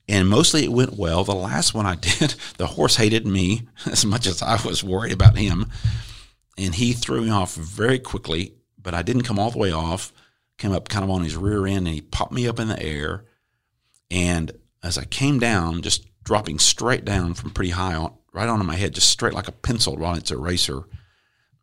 And 0.08 0.28
mostly 0.28 0.64
it 0.64 0.72
went 0.72 0.98
well. 0.98 1.24
The 1.24 1.34
last 1.34 1.74
one 1.74 1.86
I 1.86 1.94
did, 2.00 2.34
the 2.56 2.66
horse 2.66 2.96
hated 2.96 3.26
me 3.26 3.68
as 3.86 4.04
much 4.04 4.26
as 4.26 4.42
I 4.42 4.60
was 4.64 4.84
worried 4.84 5.12
about 5.12 5.36
him. 5.36 5.66
And 6.56 6.74
he 6.74 6.92
threw 6.92 7.22
me 7.22 7.30
off 7.30 7.54
very 7.54 7.98
quickly, 7.98 8.54
but 8.80 8.94
I 8.94 9.02
didn't 9.02 9.22
come 9.22 9.38
all 9.38 9.50
the 9.50 9.58
way 9.58 9.72
off. 9.72 10.12
Came 10.56 10.72
up 10.72 10.88
kind 10.88 11.04
of 11.04 11.10
on 11.10 11.22
his 11.22 11.36
rear 11.36 11.66
end 11.66 11.86
and 11.86 11.94
he 11.94 12.00
popped 12.00 12.32
me 12.32 12.48
up 12.48 12.58
in 12.58 12.68
the 12.68 12.82
air. 12.82 13.24
And 14.10 14.50
as 14.82 14.98
I 14.98 15.04
came 15.04 15.38
down, 15.38 15.82
just 15.82 16.04
dropping 16.24 16.58
straight 16.58 17.04
down 17.04 17.34
from 17.34 17.50
pretty 17.50 17.70
high 17.70 17.94
on, 17.94 18.12
right 18.32 18.48
onto 18.48 18.64
my 18.64 18.76
head, 18.76 18.94
just 18.94 19.10
straight 19.10 19.34
like 19.34 19.48
a 19.48 19.52
pencil 19.52 19.96
while 19.96 20.14
it's 20.14 20.30
eraser. 20.30 20.84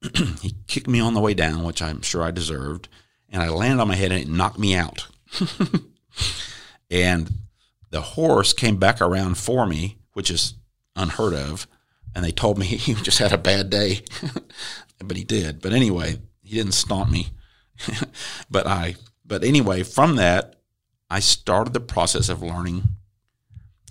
he 0.41 0.55
kicked 0.67 0.87
me 0.87 0.99
on 0.99 1.13
the 1.13 1.21
way 1.21 1.33
down, 1.33 1.63
which 1.63 1.81
I'm 1.81 2.01
sure 2.01 2.23
I 2.23 2.31
deserved. 2.31 2.87
And 3.29 3.41
I 3.41 3.49
landed 3.49 3.81
on 3.81 3.87
my 3.87 3.95
head 3.95 4.11
and 4.11 4.21
it 4.21 4.29
knocked 4.29 4.59
me 4.59 4.75
out. 4.75 5.07
and 6.91 7.31
the 7.89 8.01
horse 8.01 8.53
came 8.53 8.77
back 8.77 9.01
around 9.01 9.37
for 9.37 9.65
me, 9.65 9.97
which 10.13 10.29
is 10.29 10.55
unheard 10.95 11.33
of. 11.33 11.67
And 12.13 12.23
they 12.23 12.31
told 12.31 12.57
me 12.57 12.65
he 12.67 12.93
just 12.93 13.19
had 13.19 13.33
a 13.33 13.37
bad 13.37 13.69
day, 13.69 14.01
but 15.03 15.17
he 15.17 15.23
did. 15.23 15.61
But 15.61 15.73
anyway, 15.73 16.19
he 16.43 16.55
didn't 16.55 16.73
stomp 16.73 17.09
me. 17.09 17.29
but 18.49 18.67
I, 18.67 18.95
but 19.25 19.43
anyway, 19.43 19.83
from 19.83 20.15
that, 20.15 20.55
I 21.09 21.19
started 21.19 21.73
the 21.73 21.79
process 21.79 22.29
of 22.29 22.41
learning 22.41 22.83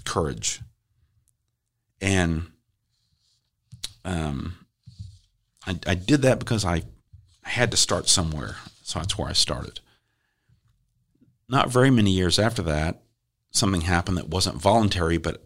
courage. 0.04 0.60
And 2.00 2.50
um, 4.04 4.54
I, 5.66 5.78
I 5.86 5.94
did 5.94 6.22
that 6.22 6.38
because 6.38 6.64
I 6.64 6.82
had 7.42 7.70
to 7.70 7.76
start 7.76 8.08
somewhere. 8.08 8.56
So 8.82 8.98
that's 8.98 9.16
where 9.16 9.28
I 9.28 9.32
started 9.32 9.80
not 11.48 11.70
very 11.70 11.90
many 11.90 12.10
years 12.10 12.38
after 12.38 12.62
that, 12.62 13.02
something 13.50 13.82
happened 13.82 14.16
that 14.16 14.28
wasn't 14.28 14.60
voluntary, 14.60 15.18
but 15.18 15.42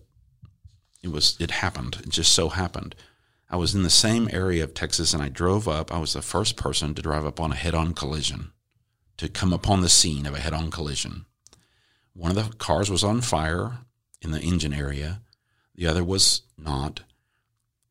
it 1.03 1.13
was 1.13 1.37
it 1.41 1.51
happened. 1.51 1.99
It 2.03 2.11
just 2.11 2.33
so 2.33 2.49
happened. 2.49 2.95
I 3.51 3.57
was 3.57 3.75
in 3.75 3.83
the 3.83 3.91
same 3.91 4.29
area 4.31 4.63
of 4.65 4.75
Texas 4.75 5.15
and 5.15 5.23
I 5.23 5.29
drove 5.29 5.67
up. 5.67 5.93
I 5.93 5.99
was 5.99 6.13
the 6.13 6.23
first 6.23 6.57
person 6.57 6.95
to 6.95 7.03
drive 7.03 7.25
up 7.25 7.41
on 7.41 7.53
a 7.53 7.57
head-on 7.57 7.95
collision, 7.95 8.53
to 9.17 9.29
come 9.29 9.53
upon 9.53 9.81
the 9.81 9.89
scene 9.89 10.27
of 10.27 10.35
a 10.35 10.41
head-on 10.41 10.71
collision. 10.71 11.25
One 12.13 12.31
of 12.31 12.37
the 12.37 12.57
cars 12.57 12.91
was 12.91 13.05
on 13.05 13.21
fire 13.21 13.79
in 14.21 14.33
the 14.33 14.41
engine 14.41 14.75
area. 14.75 15.23
The 15.75 15.87
other 15.87 16.05
was 16.05 16.43
not. 16.59 17.01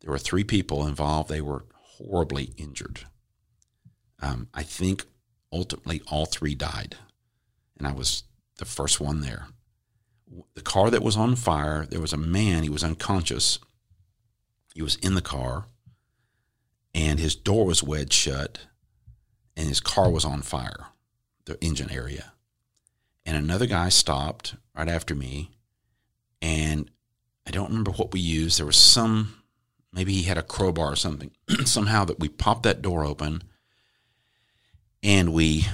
There 0.07 0.13
were 0.13 0.19
three 0.19 0.45
people 0.45 0.87
involved. 0.87 1.27
They 1.27 1.41
were 1.41 1.65
horribly 1.73 2.53
injured. 2.55 3.01
Um, 4.21 4.47
I 4.53 4.63
think 4.63 5.03
ultimately 5.51 6.01
all 6.07 6.25
three 6.25 6.55
died 6.55 6.95
and 7.77 7.85
I 7.85 7.91
was 7.91 8.23
the 8.57 8.63
first 8.63 9.01
one 9.01 9.19
there. 9.19 9.47
The 10.53 10.61
car 10.61 10.89
that 10.89 11.03
was 11.03 11.17
on 11.17 11.35
fire, 11.35 11.85
there 11.85 11.99
was 11.99 12.13
a 12.13 12.17
man, 12.17 12.63
he 12.63 12.69
was 12.69 12.85
unconscious. 12.85 13.59
He 14.73 14.81
was 14.81 14.95
in 14.95 15.13
the 15.13 15.21
car, 15.21 15.65
and 16.95 17.19
his 17.19 17.35
door 17.35 17.65
was 17.65 17.83
wedged 17.83 18.13
shut, 18.13 18.59
and 19.57 19.67
his 19.67 19.81
car 19.81 20.09
was 20.09 20.23
on 20.23 20.41
fire, 20.41 20.87
the 21.43 21.61
engine 21.61 21.91
area. 21.91 22.31
And 23.25 23.35
another 23.35 23.65
guy 23.65 23.89
stopped 23.89 24.55
right 24.73 24.87
after 24.87 25.13
me, 25.13 25.51
and 26.41 26.89
I 27.45 27.51
don't 27.51 27.67
remember 27.67 27.91
what 27.91 28.13
we 28.13 28.21
used. 28.21 28.57
There 28.57 28.65
was 28.65 28.77
some, 28.77 29.43
maybe 29.93 30.13
he 30.13 30.23
had 30.23 30.37
a 30.37 30.43
crowbar 30.43 30.93
or 30.93 30.95
something, 30.95 31.31
somehow 31.65 32.05
that 32.05 32.19
we 32.19 32.29
popped 32.29 32.63
that 32.63 32.81
door 32.81 33.03
open 33.03 33.43
and 35.03 35.33
we 35.33 35.65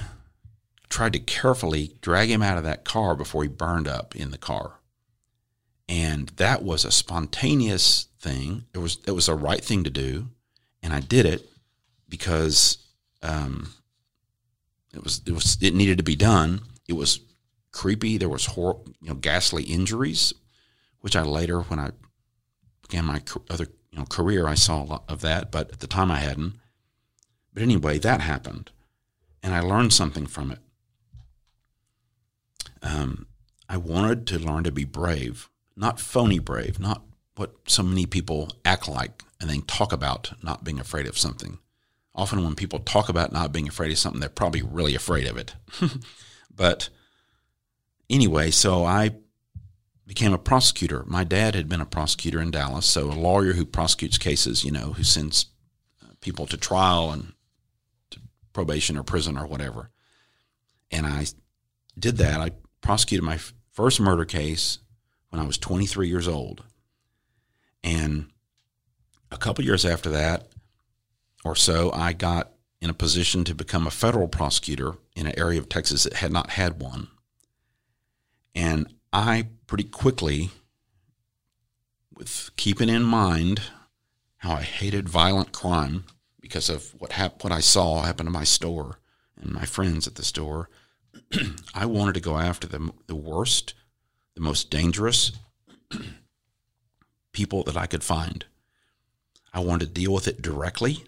tried 0.88 1.12
to 1.12 1.18
carefully 1.18 1.96
drag 2.00 2.30
him 2.30 2.42
out 2.42 2.58
of 2.58 2.64
that 2.64 2.84
car 2.84 3.14
before 3.16 3.42
he 3.42 3.48
burned 3.48 3.88
up 3.88 4.14
in 4.14 4.30
the 4.30 4.38
car. 4.38 4.78
And 5.88 6.28
that 6.36 6.62
was 6.62 6.84
a 6.84 6.90
spontaneous 6.90 8.06
thing. 8.20 8.64
It 8.72 8.78
was 8.78 8.98
it 9.06 9.10
was 9.10 9.26
the 9.26 9.34
right 9.34 9.62
thing 9.62 9.84
to 9.84 9.90
do, 9.90 10.28
and 10.82 10.94
I 10.94 11.00
did 11.00 11.26
it 11.26 11.46
because 12.08 12.78
um, 13.22 13.74
it 14.94 15.02
was 15.02 15.20
it 15.26 15.32
was 15.32 15.58
it 15.60 15.74
needed 15.74 15.98
to 15.98 16.04
be 16.04 16.16
done. 16.16 16.62
It 16.88 16.94
was 16.94 17.20
creepy. 17.70 18.16
There 18.16 18.30
was 18.30 18.46
hor- 18.46 18.80
you 19.02 19.08
know 19.08 19.14
ghastly 19.14 19.64
injuries, 19.64 20.32
which 21.00 21.16
I 21.16 21.22
later 21.22 21.60
when 21.62 21.78
I 21.78 21.90
began 22.80 23.04
my 23.04 23.20
other 23.50 23.66
you 23.94 24.00
know 24.00 24.06
career 24.06 24.48
I 24.48 24.54
saw 24.54 24.82
a 24.82 24.84
lot 24.84 25.04
of 25.08 25.20
that, 25.20 25.52
but 25.52 25.70
at 25.70 25.80
the 25.80 25.86
time 25.86 26.10
I 26.10 26.18
hadn't. 26.18 26.54
But 27.52 27.62
anyway, 27.62 27.98
that 27.98 28.20
happened, 28.20 28.72
and 29.40 29.54
I 29.54 29.60
learned 29.60 29.92
something 29.92 30.26
from 30.26 30.50
it 30.50 30.58
um, 32.84 33.26
I 33.68 33.78
wanted 33.78 34.26
to 34.28 34.38
learn 34.38 34.64
to 34.64 34.72
be 34.72 34.84
brave, 34.84 35.48
not 35.74 35.98
phony 35.98 36.38
brave, 36.38 36.78
not 36.78 37.02
what 37.36 37.54
so 37.66 37.82
many 37.82 38.06
people 38.06 38.52
act 38.64 38.86
like 38.86 39.24
and 39.40 39.50
then 39.50 39.62
talk 39.62 39.92
about 39.92 40.32
not 40.42 40.62
being 40.62 40.78
afraid 40.78 41.06
of 41.06 41.18
something. 41.18 41.58
Often, 42.14 42.44
when 42.44 42.54
people 42.54 42.78
talk 42.78 43.08
about 43.08 43.32
not 43.32 43.50
being 43.50 43.66
afraid 43.66 43.90
of 43.90 43.98
something, 43.98 44.20
they're 44.20 44.28
probably 44.28 44.62
really 44.62 44.94
afraid 44.94 45.26
of 45.26 45.36
it. 45.36 45.54
but 46.54 46.88
anyway, 48.08 48.52
so 48.52 48.84
I 48.84 49.16
became 50.06 50.32
a 50.32 50.38
prosecutor. 50.38 51.04
My 51.06 51.24
dad 51.24 51.54
had 51.54 51.68
been 51.68 51.80
a 51.80 51.86
prosecutor 51.86 52.40
in 52.40 52.50
Dallas, 52.50 52.86
so 52.86 53.10
a 53.10 53.12
lawyer 53.12 53.54
who 53.54 53.64
prosecutes 53.64 54.18
cases, 54.18 54.64
you 54.64 54.70
know, 54.70 54.92
who 54.92 55.02
sends 55.02 55.46
uh, 56.02 56.12
people 56.20 56.46
to 56.46 56.56
trial 56.56 57.10
and 57.10 57.32
to 58.10 58.20
probation 58.52 58.98
or 58.98 59.02
prison 59.02 59.38
or 59.38 59.46
whatever. 59.46 59.90
And 60.90 61.06
I 61.06 61.26
did 61.98 62.18
that. 62.18 62.40
I 62.40 62.50
prosecuted 62.80 63.24
my 63.24 63.38
first 63.72 64.00
murder 64.00 64.24
case 64.24 64.78
when 65.30 65.40
I 65.40 65.46
was 65.46 65.58
23 65.58 66.08
years 66.08 66.28
old. 66.28 66.64
And 67.82 68.26
a 69.30 69.36
couple 69.36 69.64
years 69.64 69.84
after 69.84 70.10
that 70.10 70.48
or 71.44 71.56
so, 71.56 71.90
I 71.92 72.12
got 72.12 72.52
in 72.80 72.90
a 72.90 72.94
position 72.94 73.44
to 73.44 73.54
become 73.54 73.86
a 73.86 73.90
federal 73.90 74.28
prosecutor 74.28 74.94
in 75.16 75.26
an 75.26 75.38
area 75.38 75.58
of 75.58 75.68
Texas 75.68 76.04
that 76.04 76.14
had 76.14 76.30
not 76.30 76.50
had 76.50 76.80
one. 76.80 77.08
And 78.54 78.93
I 79.14 79.46
pretty 79.68 79.84
quickly, 79.84 80.50
with 82.12 82.50
keeping 82.56 82.88
in 82.88 83.04
mind 83.04 83.62
how 84.38 84.54
I 84.54 84.62
hated 84.62 85.08
violent 85.08 85.52
crime 85.52 86.04
because 86.40 86.68
of 86.68 86.92
what 86.98 87.12
hap- 87.12 87.44
what 87.44 87.52
I 87.52 87.60
saw 87.60 88.02
happen 88.02 88.26
to 88.26 88.32
my 88.32 88.42
store 88.42 88.98
and 89.40 89.52
my 89.52 89.66
friends 89.66 90.08
at 90.08 90.16
the 90.16 90.24
store, 90.24 90.68
I 91.74 91.86
wanted 91.86 92.14
to 92.14 92.20
go 92.20 92.38
after 92.38 92.66
the, 92.66 92.90
the 93.06 93.14
worst, 93.14 93.74
the 94.34 94.40
most 94.40 94.68
dangerous 94.68 95.30
people 97.32 97.62
that 97.64 97.76
I 97.76 97.86
could 97.86 98.02
find. 98.02 98.44
I 99.52 99.60
wanted 99.60 99.86
to 99.86 99.92
deal 99.92 100.12
with 100.12 100.26
it 100.26 100.42
directly, 100.42 101.04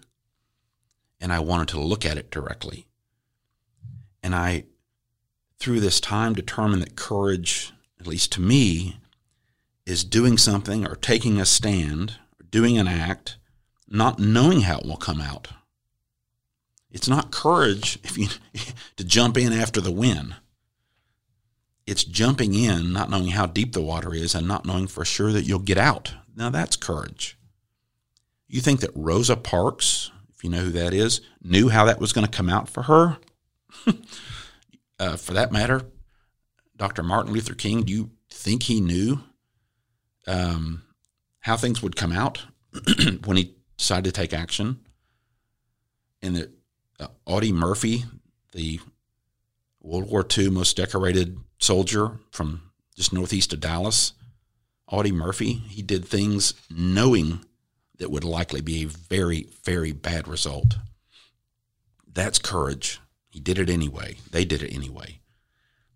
and 1.19 1.33
I 1.33 1.39
wanted 1.39 1.67
to 1.69 1.81
look 1.81 2.05
at 2.05 2.17
it 2.17 2.31
directly. 2.31 2.87
And 4.23 4.33
I, 4.33 4.63
through 5.59 5.81
this 5.81 5.99
time, 5.99 6.33
determined 6.33 6.81
that 6.81 6.95
courage, 6.95 7.73
at 8.07 8.11
least 8.11 8.31
to 8.31 8.41
me, 8.41 8.95
is 9.85 10.05
doing 10.05 10.37
something 10.37 10.87
or 10.87 10.95
taking 10.95 11.41
a 11.41 11.45
stand, 11.45 12.11
or 12.39 12.45
doing 12.49 12.77
an 12.77 12.87
act, 12.87 13.37
not 13.85 14.17
knowing 14.17 14.61
how 14.61 14.77
it 14.77 14.85
will 14.85 14.95
come 14.95 15.19
out. 15.19 15.49
It's 16.89 17.09
not 17.09 17.31
courage 17.31 17.99
if 18.03 18.17
you 18.17 18.27
to 18.95 19.03
jump 19.03 19.37
in 19.37 19.51
after 19.51 19.81
the 19.81 19.91
wind. 19.91 20.35
It's 21.85 22.05
jumping 22.05 22.53
in, 22.53 22.93
not 22.93 23.09
knowing 23.09 23.27
how 23.27 23.45
deep 23.45 23.73
the 23.73 23.81
water 23.81 24.13
is 24.13 24.33
and 24.33 24.47
not 24.47 24.65
knowing 24.65 24.87
for 24.87 25.03
sure 25.03 25.33
that 25.33 25.43
you'll 25.43 25.59
get 25.59 25.77
out. 25.77 26.13
Now 26.33 26.49
that's 26.49 26.77
courage. 26.77 27.37
You 28.47 28.61
think 28.61 28.79
that 28.79 28.91
Rosa 28.95 29.35
Parks, 29.35 30.11
if 30.33 30.45
you 30.45 30.49
know 30.49 30.63
who 30.63 30.71
that 30.71 30.93
is, 30.93 31.19
knew 31.43 31.67
how 31.67 31.83
that 31.85 31.99
was 31.99 32.13
going 32.13 32.25
to 32.25 32.31
come 32.31 32.49
out 32.49 32.69
for 32.69 32.83
her? 32.83 33.17
uh, 34.99 35.17
for 35.17 35.33
that 35.33 35.51
matter, 35.51 35.81
Dr. 36.77 37.03
Martin 37.03 37.33
Luther 37.33 37.55
King, 37.55 37.83
do 37.83 37.91
you 37.91 38.11
think 38.29 38.63
he 38.63 38.79
knew 38.79 39.19
um, 40.27 40.83
how 41.39 41.57
things 41.57 41.81
would 41.81 41.95
come 41.95 42.11
out 42.11 42.43
when 43.25 43.37
he 43.37 43.55
decided 43.77 44.05
to 44.05 44.11
take 44.11 44.33
action? 44.33 44.79
And 46.21 46.35
that 46.35 46.51
uh, 46.99 47.07
Audie 47.25 47.51
Murphy, 47.51 48.05
the 48.51 48.79
World 49.81 50.09
War 50.09 50.25
II 50.37 50.51
most 50.51 50.77
decorated 50.77 51.37
soldier 51.59 52.19
from 52.31 52.61
just 52.95 53.13
northeast 53.13 53.53
of 53.53 53.59
Dallas, 53.59 54.13
Audie 54.87 55.11
Murphy, 55.11 55.53
he 55.53 55.81
did 55.81 56.05
things 56.05 56.53
knowing 56.69 57.43
that 57.97 58.11
would 58.11 58.23
likely 58.23 58.61
be 58.61 58.83
a 58.83 58.87
very, 58.87 59.47
very 59.63 59.91
bad 59.91 60.27
result. 60.27 60.77
That's 62.11 62.39
courage. 62.39 62.99
He 63.29 63.39
did 63.39 63.59
it 63.59 63.69
anyway. 63.69 64.17
They 64.31 64.45
did 64.45 64.61
it 64.61 64.73
anyway. 64.73 65.19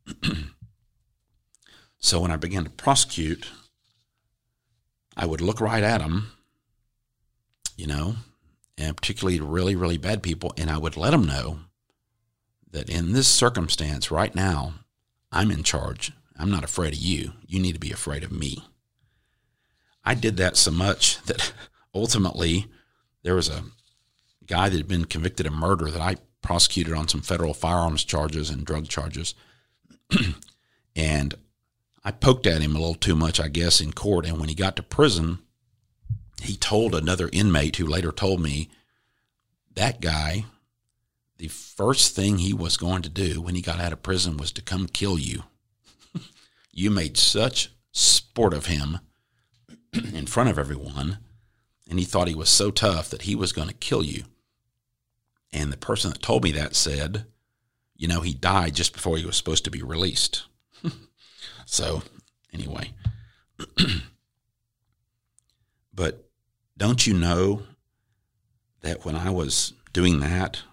so 2.01 2.19
when 2.19 2.31
I 2.31 2.35
began 2.35 2.63
to 2.63 2.69
prosecute, 2.69 3.47
I 5.15 5.25
would 5.25 5.39
look 5.39 5.61
right 5.61 5.83
at 5.83 5.99
them, 5.99 6.31
you 7.77 7.85
know, 7.85 8.15
and 8.77 8.97
particularly 8.97 9.39
really, 9.39 9.75
really 9.75 9.97
bad 9.97 10.23
people, 10.23 10.51
and 10.57 10.69
I 10.69 10.79
would 10.79 10.97
let 10.97 11.11
them 11.11 11.25
know 11.25 11.59
that 12.71 12.89
in 12.89 13.13
this 13.13 13.27
circumstance 13.27 14.09
right 14.09 14.33
now, 14.33 14.73
I'm 15.31 15.51
in 15.51 15.61
charge. 15.63 16.11
I'm 16.37 16.49
not 16.49 16.63
afraid 16.63 16.93
of 16.93 16.99
you. 16.99 17.33
You 17.45 17.59
need 17.59 17.73
to 17.73 17.79
be 17.79 17.91
afraid 17.91 18.23
of 18.23 18.31
me. 18.31 18.63
I 20.03 20.15
did 20.15 20.37
that 20.37 20.57
so 20.57 20.71
much 20.71 21.21
that 21.25 21.53
ultimately 21.93 22.65
there 23.21 23.35
was 23.35 23.47
a 23.47 23.63
guy 24.47 24.69
that 24.69 24.77
had 24.77 24.87
been 24.87 25.05
convicted 25.05 25.45
of 25.45 25.53
murder 25.53 25.91
that 25.91 26.01
I 26.01 26.15
prosecuted 26.41 26.93
on 26.93 27.07
some 27.07 27.21
federal 27.21 27.53
firearms 27.53 28.03
charges 28.03 28.49
and 28.49 28.65
drug 28.65 28.87
charges. 28.87 29.35
and 30.95 31.35
I 32.03 32.11
poked 32.11 32.47
at 32.47 32.61
him 32.61 32.75
a 32.75 32.79
little 32.79 32.95
too 32.95 33.15
much, 33.15 33.39
I 33.39 33.47
guess, 33.47 33.79
in 33.79 33.93
court. 33.93 34.25
And 34.25 34.39
when 34.39 34.49
he 34.49 34.55
got 34.55 34.75
to 34.77 34.83
prison, 34.83 35.39
he 36.41 36.55
told 36.55 36.95
another 36.95 37.29
inmate 37.31 37.75
who 37.75 37.85
later 37.85 38.11
told 38.11 38.41
me 38.41 38.69
that 39.75 40.01
guy, 40.01 40.45
the 41.37 41.47
first 41.47 42.15
thing 42.15 42.37
he 42.37 42.53
was 42.53 42.77
going 42.77 43.01
to 43.03 43.09
do 43.09 43.41
when 43.41 43.55
he 43.55 43.61
got 43.61 43.79
out 43.79 43.93
of 43.93 44.03
prison 44.03 44.37
was 44.37 44.51
to 44.53 44.61
come 44.61 44.87
kill 44.87 45.17
you. 45.17 45.43
you 46.71 46.89
made 46.89 47.17
such 47.17 47.71
sport 47.91 48.53
of 48.53 48.65
him 48.65 48.99
in 49.93 50.25
front 50.25 50.49
of 50.49 50.57
everyone, 50.57 51.19
and 51.89 51.99
he 51.99 52.05
thought 52.05 52.27
he 52.27 52.35
was 52.35 52.49
so 52.49 52.71
tough 52.71 53.09
that 53.09 53.23
he 53.23 53.35
was 53.35 53.53
going 53.53 53.67
to 53.67 53.73
kill 53.73 54.03
you. 54.03 54.23
And 55.53 55.71
the 55.71 55.77
person 55.77 56.11
that 56.11 56.21
told 56.21 56.43
me 56.43 56.51
that 56.53 56.75
said, 56.75 57.25
you 57.95 58.07
know, 58.07 58.21
he 58.21 58.33
died 58.33 58.75
just 58.75 58.93
before 58.93 59.17
he 59.17 59.25
was 59.25 59.35
supposed 59.35 59.63
to 59.65 59.71
be 59.71 59.83
released. 59.83 60.43
So, 61.65 62.03
anyway. 62.53 62.91
but 65.93 66.29
don't 66.77 67.05
you 67.05 67.13
know 67.13 67.63
that 68.81 69.05
when 69.05 69.15
I 69.15 69.29
was 69.29 69.73
doing 69.93 70.19
that, 70.19 70.63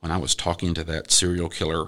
when 0.00 0.12
I 0.12 0.18
was 0.18 0.34
talking 0.34 0.74
to 0.74 0.84
that 0.84 1.10
serial 1.10 1.48
killer, 1.48 1.86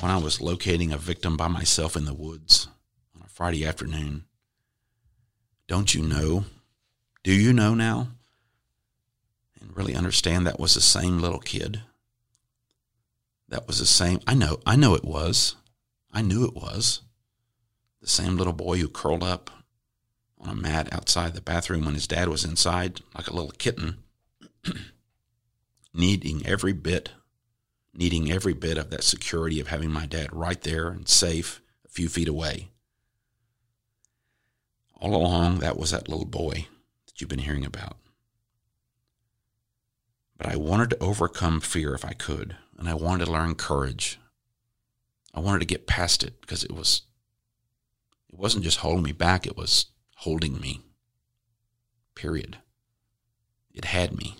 when 0.00 0.10
I 0.10 0.18
was 0.18 0.40
locating 0.40 0.92
a 0.92 0.98
victim 0.98 1.36
by 1.36 1.48
myself 1.48 1.96
in 1.96 2.04
the 2.04 2.14
woods 2.14 2.68
on 3.14 3.22
a 3.22 3.28
Friday 3.28 3.64
afternoon, 3.64 4.24
don't 5.66 5.94
you 5.94 6.02
know? 6.02 6.44
Do 7.22 7.32
you 7.32 7.52
know 7.52 7.74
now? 7.74 8.08
And 9.60 9.76
really 9.76 9.94
understand 9.94 10.46
that 10.46 10.58
was 10.58 10.74
the 10.74 10.80
same 10.80 11.20
little 11.20 11.40
kid. 11.40 11.82
That 13.48 13.66
was 13.66 13.78
the 13.78 13.86
same. 13.86 14.20
I 14.26 14.34
know, 14.34 14.58
I 14.66 14.76
know 14.76 14.94
it 14.94 15.04
was. 15.04 15.56
I 16.12 16.22
knew 16.22 16.44
it 16.44 16.54
was. 16.54 17.02
The 18.00 18.08
same 18.08 18.36
little 18.36 18.52
boy 18.52 18.78
who 18.78 18.88
curled 18.88 19.22
up 19.22 19.50
on 20.40 20.48
a 20.48 20.54
mat 20.54 20.92
outside 20.92 21.34
the 21.34 21.40
bathroom 21.40 21.84
when 21.84 21.94
his 21.94 22.06
dad 22.06 22.28
was 22.28 22.44
inside, 22.44 23.00
like 23.14 23.28
a 23.28 23.34
little 23.34 23.50
kitten, 23.50 23.98
needing 25.94 26.46
every 26.46 26.72
bit, 26.72 27.10
needing 27.92 28.30
every 28.30 28.52
bit 28.52 28.78
of 28.78 28.90
that 28.90 29.04
security 29.04 29.58
of 29.60 29.68
having 29.68 29.90
my 29.90 30.06
dad 30.06 30.28
right 30.32 30.60
there 30.62 30.88
and 30.88 31.08
safe 31.08 31.60
a 31.84 31.88
few 31.88 32.08
feet 32.08 32.28
away. 32.28 32.68
All 35.00 35.14
along, 35.14 35.58
that 35.58 35.76
was 35.76 35.90
that 35.90 36.08
little 36.08 36.26
boy 36.26 36.66
that 37.06 37.20
you've 37.20 37.30
been 37.30 37.38
hearing 37.40 37.64
about. 37.64 37.96
But 40.36 40.48
I 40.48 40.56
wanted 40.56 40.90
to 40.90 40.98
overcome 41.00 41.60
fear 41.60 41.94
if 41.94 42.04
I 42.04 42.12
could, 42.12 42.56
and 42.78 42.88
I 42.88 42.94
wanted 42.94 43.26
to 43.26 43.32
learn 43.32 43.56
courage. 43.56 44.20
I 45.34 45.40
wanted 45.40 45.60
to 45.60 45.66
get 45.66 45.86
past 45.86 46.24
it 46.24 46.40
because 46.40 46.64
it 46.64 46.72
was 46.72 47.02
it 48.28 48.38
wasn't 48.38 48.64
just 48.64 48.78
holding 48.78 49.04
me 49.04 49.12
back, 49.12 49.46
it 49.46 49.56
was 49.56 49.86
holding 50.16 50.60
me. 50.60 50.80
Period. 52.14 52.58
It 53.72 53.86
had 53.86 54.16
me. 54.16 54.36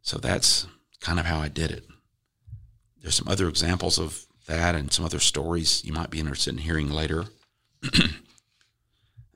So 0.00 0.18
that's 0.18 0.66
kind 1.00 1.20
of 1.20 1.26
how 1.26 1.38
I 1.40 1.48
did 1.48 1.70
it. 1.70 1.84
There's 3.02 3.14
some 3.14 3.28
other 3.28 3.48
examples 3.48 3.98
of 3.98 4.26
that 4.46 4.74
and 4.74 4.92
some 4.92 5.04
other 5.04 5.18
stories 5.18 5.84
you 5.84 5.92
might 5.92 6.10
be 6.10 6.20
interested 6.20 6.54
in 6.54 6.58
hearing 6.58 6.90
later. 6.90 7.26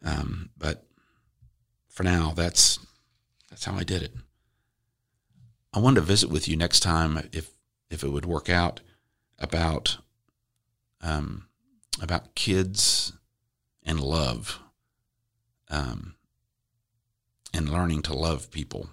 um, 0.05 0.51
but 0.57 0.87
for 1.89 2.03
now, 2.03 2.33
that's 2.35 2.79
that's 3.51 3.65
how 3.65 3.75
I 3.75 3.85
did 3.85 4.03
it. 4.03 4.15
I 5.75 5.81
wanted 5.81 5.97
to 5.97 6.07
visit 6.07 6.31
with 6.31 6.49
you 6.49 6.57
next 6.57 6.81
time 6.81 7.29
if 7.33 7.51
if 7.91 8.03
it 8.03 8.09
would 8.11 8.27
work 8.27 8.49
out 8.49 8.81
about 9.39 9.99
um, 11.03 11.47
about 12.01 12.35
kids 12.35 13.13
and 13.83 14.01
love 14.01 14.61
um, 15.69 16.15
and 17.53 17.69
learning 17.69 18.03
to 18.03 18.15
love 18.15 18.51
people 18.51 18.91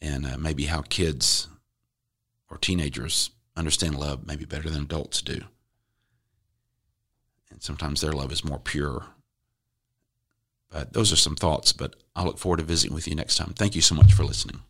and 0.00 0.26
uh, 0.26 0.36
maybe 0.38 0.64
how 0.64 0.82
kids 0.82 1.48
or 2.50 2.56
teenagers 2.56 3.30
understand 3.56 3.98
love 3.98 4.26
maybe 4.26 4.44
better 4.44 4.70
than 4.70 4.82
adults 4.82 5.22
do. 5.22 5.42
And 7.50 7.62
sometimes 7.62 8.00
their 8.00 8.12
love 8.12 8.32
is 8.32 8.44
more 8.44 8.58
pure. 8.58 9.06
But 10.70 10.94
those 10.94 11.12
are 11.12 11.16
some 11.16 11.36
thoughts, 11.36 11.72
but 11.72 11.96
I 12.16 12.24
look 12.24 12.38
forward 12.38 12.58
to 12.58 12.62
visiting 12.64 12.94
with 12.94 13.06
you 13.06 13.14
next 13.14 13.36
time. 13.36 13.52
Thank 13.54 13.74
you 13.74 13.82
so 13.82 13.94
much 13.94 14.12
for 14.12 14.24
listening. 14.24 14.62